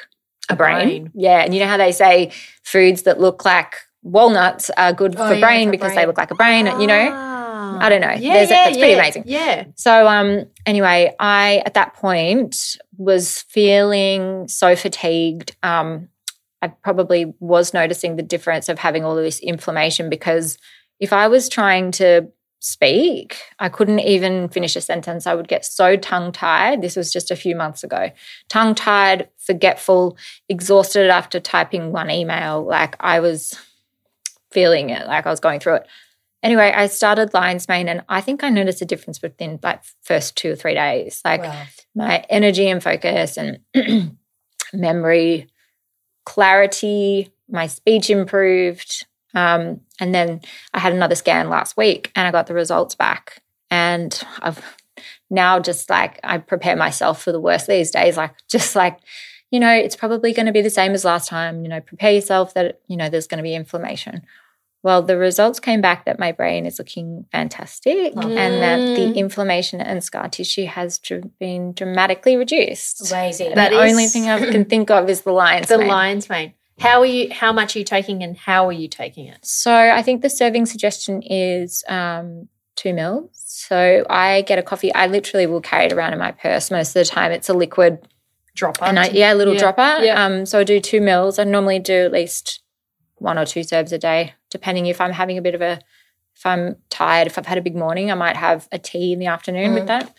[0.53, 0.87] a, brain.
[1.05, 1.11] brain.
[1.15, 1.41] Yeah.
[1.45, 2.33] And you know how they say
[2.65, 6.19] foods that look like walnuts are good Oh, for yeah, brain for because they look
[6.19, 7.09] like a brain, you know?
[7.13, 7.79] Ah.
[7.81, 8.13] I don't know.
[8.13, 9.23] Yeah, There's a- yeah, that's pretty yeah, amazing.
[9.27, 9.65] Yeah.
[9.77, 15.57] So um anyway, I at that point was feeling so fatigued.
[15.63, 16.09] Um
[16.63, 20.59] I probably was noticing the difference of having all of this inflammation because
[20.99, 22.29] if I was trying to
[22.61, 25.27] speak, I couldn't even finish a sentence.
[25.27, 26.83] I would get so tongue tied.
[26.83, 28.11] This was just a few months ago.
[28.49, 30.17] Tongue tied, forgetful,
[30.49, 32.63] exhausted after typing one email.
[32.63, 33.59] Like I was
[34.53, 35.87] feeling it, like I was going through it.
[36.43, 40.37] Anyway, I started lion's mane and I think I noticed a difference within like first
[40.37, 41.21] two or three days.
[41.25, 41.65] Like Wow.
[41.95, 43.61] my energy and focus and
[44.73, 45.49] memory,
[46.25, 49.07] clarity, my speech improved.
[49.35, 50.41] Um, and then
[50.75, 53.43] I had another scan last week and I got the results back.
[53.71, 54.61] And I've
[55.31, 58.99] now just like I prepare myself for the worst these days, like just like,
[59.51, 61.63] you know, it's probably going to be the same as last time.
[61.63, 64.23] You know, prepare yourself that, you know, there's going to be inflammation.
[64.83, 68.39] Well, the results came back that my brain is looking fantastic Lovely.
[68.39, 68.97] and that Mm.
[68.97, 73.13] the inflammation and scar tissue has dr- been dramatically reduced.
[73.13, 73.55] Amazing.
[73.57, 75.89] That the only thing I can think of is the lion's The mane.
[75.89, 76.55] lion's mane.
[76.81, 77.29] How are you?
[77.31, 79.39] How much are you taking, and how are you taking it?
[79.45, 83.29] So I think the serving suggestion is um, two mils.
[83.35, 84.93] So I get a coffee.
[84.95, 87.33] I literally will carry it around in my purse most of the time.
[87.33, 87.99] It's a liquid,
[88.55, 88.85] Dropper.
[88.87, 89.61] and I, yeah, a little Yeah.
[89.61, 90.03] dropper.
[90.05, 90.25] Yeah.
[90.25, 91.39] Um, so I do two mils.
[91.39, 92.61] I normally do at least
[93.17, 95.81] one or two serves a day, depending if I'm having a bit of a,
[96.35, 99.19] if I'm tired, if I've had a big morning, I might have a tea in
[99.19, 99.89] the afternoon with Mm.
[99.89, 100.15] that.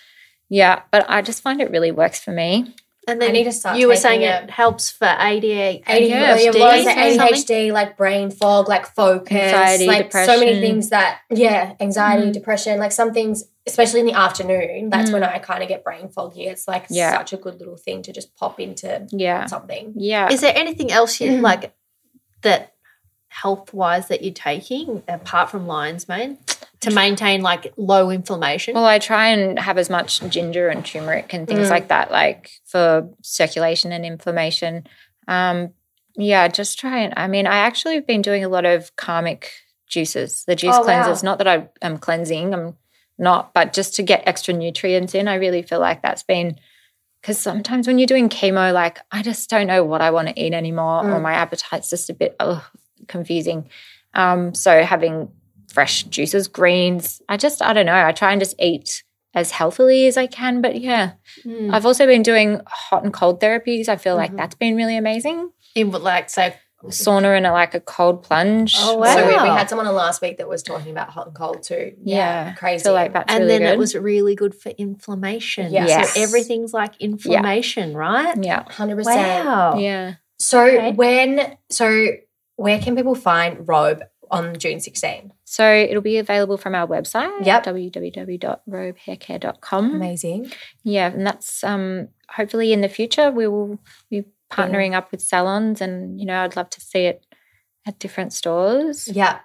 [0.50, 2.76] Yeah, but I just find it really works for me.
[3.08, 4.44] And I then need to start You were saying it.
[4.44, 6.94] it helps for ADHD, ADHD, yeah, ADHD, loads of?
[6.94, 12.34] ADHD, like brain fog, like focus, Anxiety, like so many things that, yeah, anxiety, Mm.
[12.34, 15.14] depression, like some things, especially in the afternoon, that's Mm.
[15.14, 16.46] when I kind of get brain foggy.
[16.46, 17.18] It's like Yeah.
[17.18, 19.94] such a good little thing to just pop into Yeah, something.
[19.96, 20.32] yeah.
[20.32, 21.42] Is there anything else you Mm.
[21.42, 21.74] like
[22.44, 22.71] that
[23.32, 26.38] health wise that you're taking apart from lion's mane
[26.82, 28.74] to maintain like low inflammation?
[28.76, 31.72] Well, I try and have as much ginger and turmeric and things Mm.
[31.72, 34.86] like that, like for circulation and inflammation.
[35.30, 35.70] Um,
[36.16, 37.14] yeah, just try and.
[37.16, 39.50] I mean, I actually have been doing a lot of karmic
[39.88, 41.16] juices, the juice Oh, wow.
[41.24, 42.76] Not that I am cleansing, I'm
[43.18, 45.30] not, but just to get extra nutrients in.
[45.30, 46.58] I really feel like that's been
[47.22, 50.40] because sometimes when you're doing chemo, like I just don't know what I want to
[50.42, 51.22] eat anymore, or Mm.
[51.22, 52.64] my appetite's just a bit ugh,
[53.12, 53.70] confusing.
[54.14, 55.30] Um, so having
[55.72, 57.96] fresh juices, greens, I just I don't know.
[58.06, 59.04] I try and just eat
[59.34, 60.62] as healthily as I can.
[60.62, 61.12] But yeah,
[61.46, 61.74] Mm.
[61.74, 63.88] I've also been doing hot and cold therapies.
[63.88, 64.38] I feel like Mhm.
[64.38, 65.52] that's been really amazing.
[65.76, 66.52] In like so
[66.88, 68.74] Sauna and a, like a cold plunge.
[68.80, 71.36] Oh, So we, we had someone on last week that was talking about hot and
[71.36, 71.94] cold too.
[72.04, 72.82] Yeah, crazy.
[72.82, 73.74] I feel like that's and really then good.
[73.74, 75.72] it was really good for inflammation.
[75.72, 75.88] Yes.
[75.90, 76.14] Yes.
[76.16, 78.36] So everything's like inflammation, right?
[78.44, 79.46] yeah, hundred percent.
[79.46, 79.78] Wow.
[79.78, 80.16] yeah.
[80.40, 80.92] So Okay.
[80.94, 82.08] when so
[82.62, 85.32] where can people find Robe on June 16th?
[85.46, 87.46] So it'll be available from our website.
[87.46, 87.66] Yep.
[87.66, 89.96] www.robehaircare.com.
[89.96, 90.52] Amazing.
[90.84, 95.82] Yeah, and that's um hopefully in the future we will be partnering up with salons
[95.82, 97.26] and you know I'd love to see it
[97.86, 99.08] at different stores.
[99.08, 99.40] Yeah.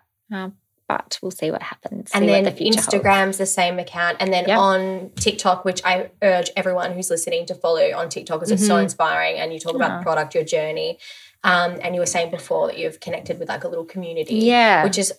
[0.88, 2.12] But we'll see what happens.
[2.14, 2.94] And then the future holds.
[2.94, 4.18] Instagram's the same account.
[4.20, 4.56] And then Yep.
[4.58, 8.76] on TikTok, which I urge everyone who's listening to follow on TikTok because it's so
[8.76, 8.84] Mhm.
[8.84, 11.00] inspiring and you talk about the product, your journey.
[11.44, 14.36] Um, and you were saying before that you've connected with like a little community.
[14.36, 14.82] Yeah.
[14.84, 15.12] Which is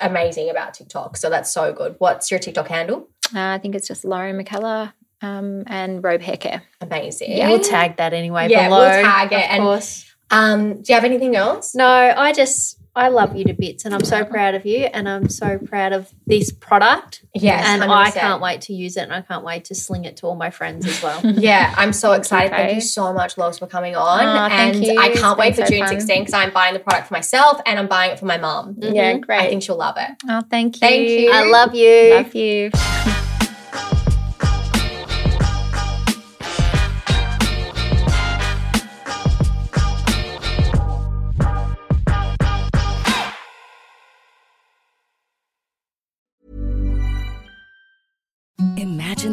[0.00, 1.16] amazing about TikTok.
[1.16, 1.94] So that's so good.
[1.98, 3.08] What's your TikTok handle?
[3.34, 6.62] Uh, I think it's just Lauren Mackellar um, and Robe Hair Care.
[6.80, 7.36] Amazing.
[7.48, 8.80] We'll tag that anyway Yeah, below.
[8.80, 10.08] we'll tag it Of and- course.
[10.30, 11.74] Um, do you have anything else?
[11.74, 15.08] No, I just I love you to bits, and I'm so proud of you, and
[15.08, 17.24] I'm so proud of this product.
[17.34, 18.14] Yes, and I 100%.
[18.14, 20.50] can't wait to use it, and I can't wait to sling it to all my
[20.50, 21.20] friends as well.
[21.42, 22.50] Yeah, I'm so excited.
[22.50, 24.50] Thank you so much, Loz, for coming on.
[24.50, 24.98] Thank and.
[24.98, 25.88] I can't wait for so June fun.
[25.88, 28.76] 16 because I'm buying the product for myself and I'm buying it for my mom.
[28.78, 29.20] Yeah, mm-hmm.
[29.22, 29.40] great.
[29.40, 30.10] I think she'll love it.
[30.28, 30.80] oh, thank you.
[30.80, 31.30] Thank you.
[31.32, 32.14] I love you.
[32.14, 32.70] Love you.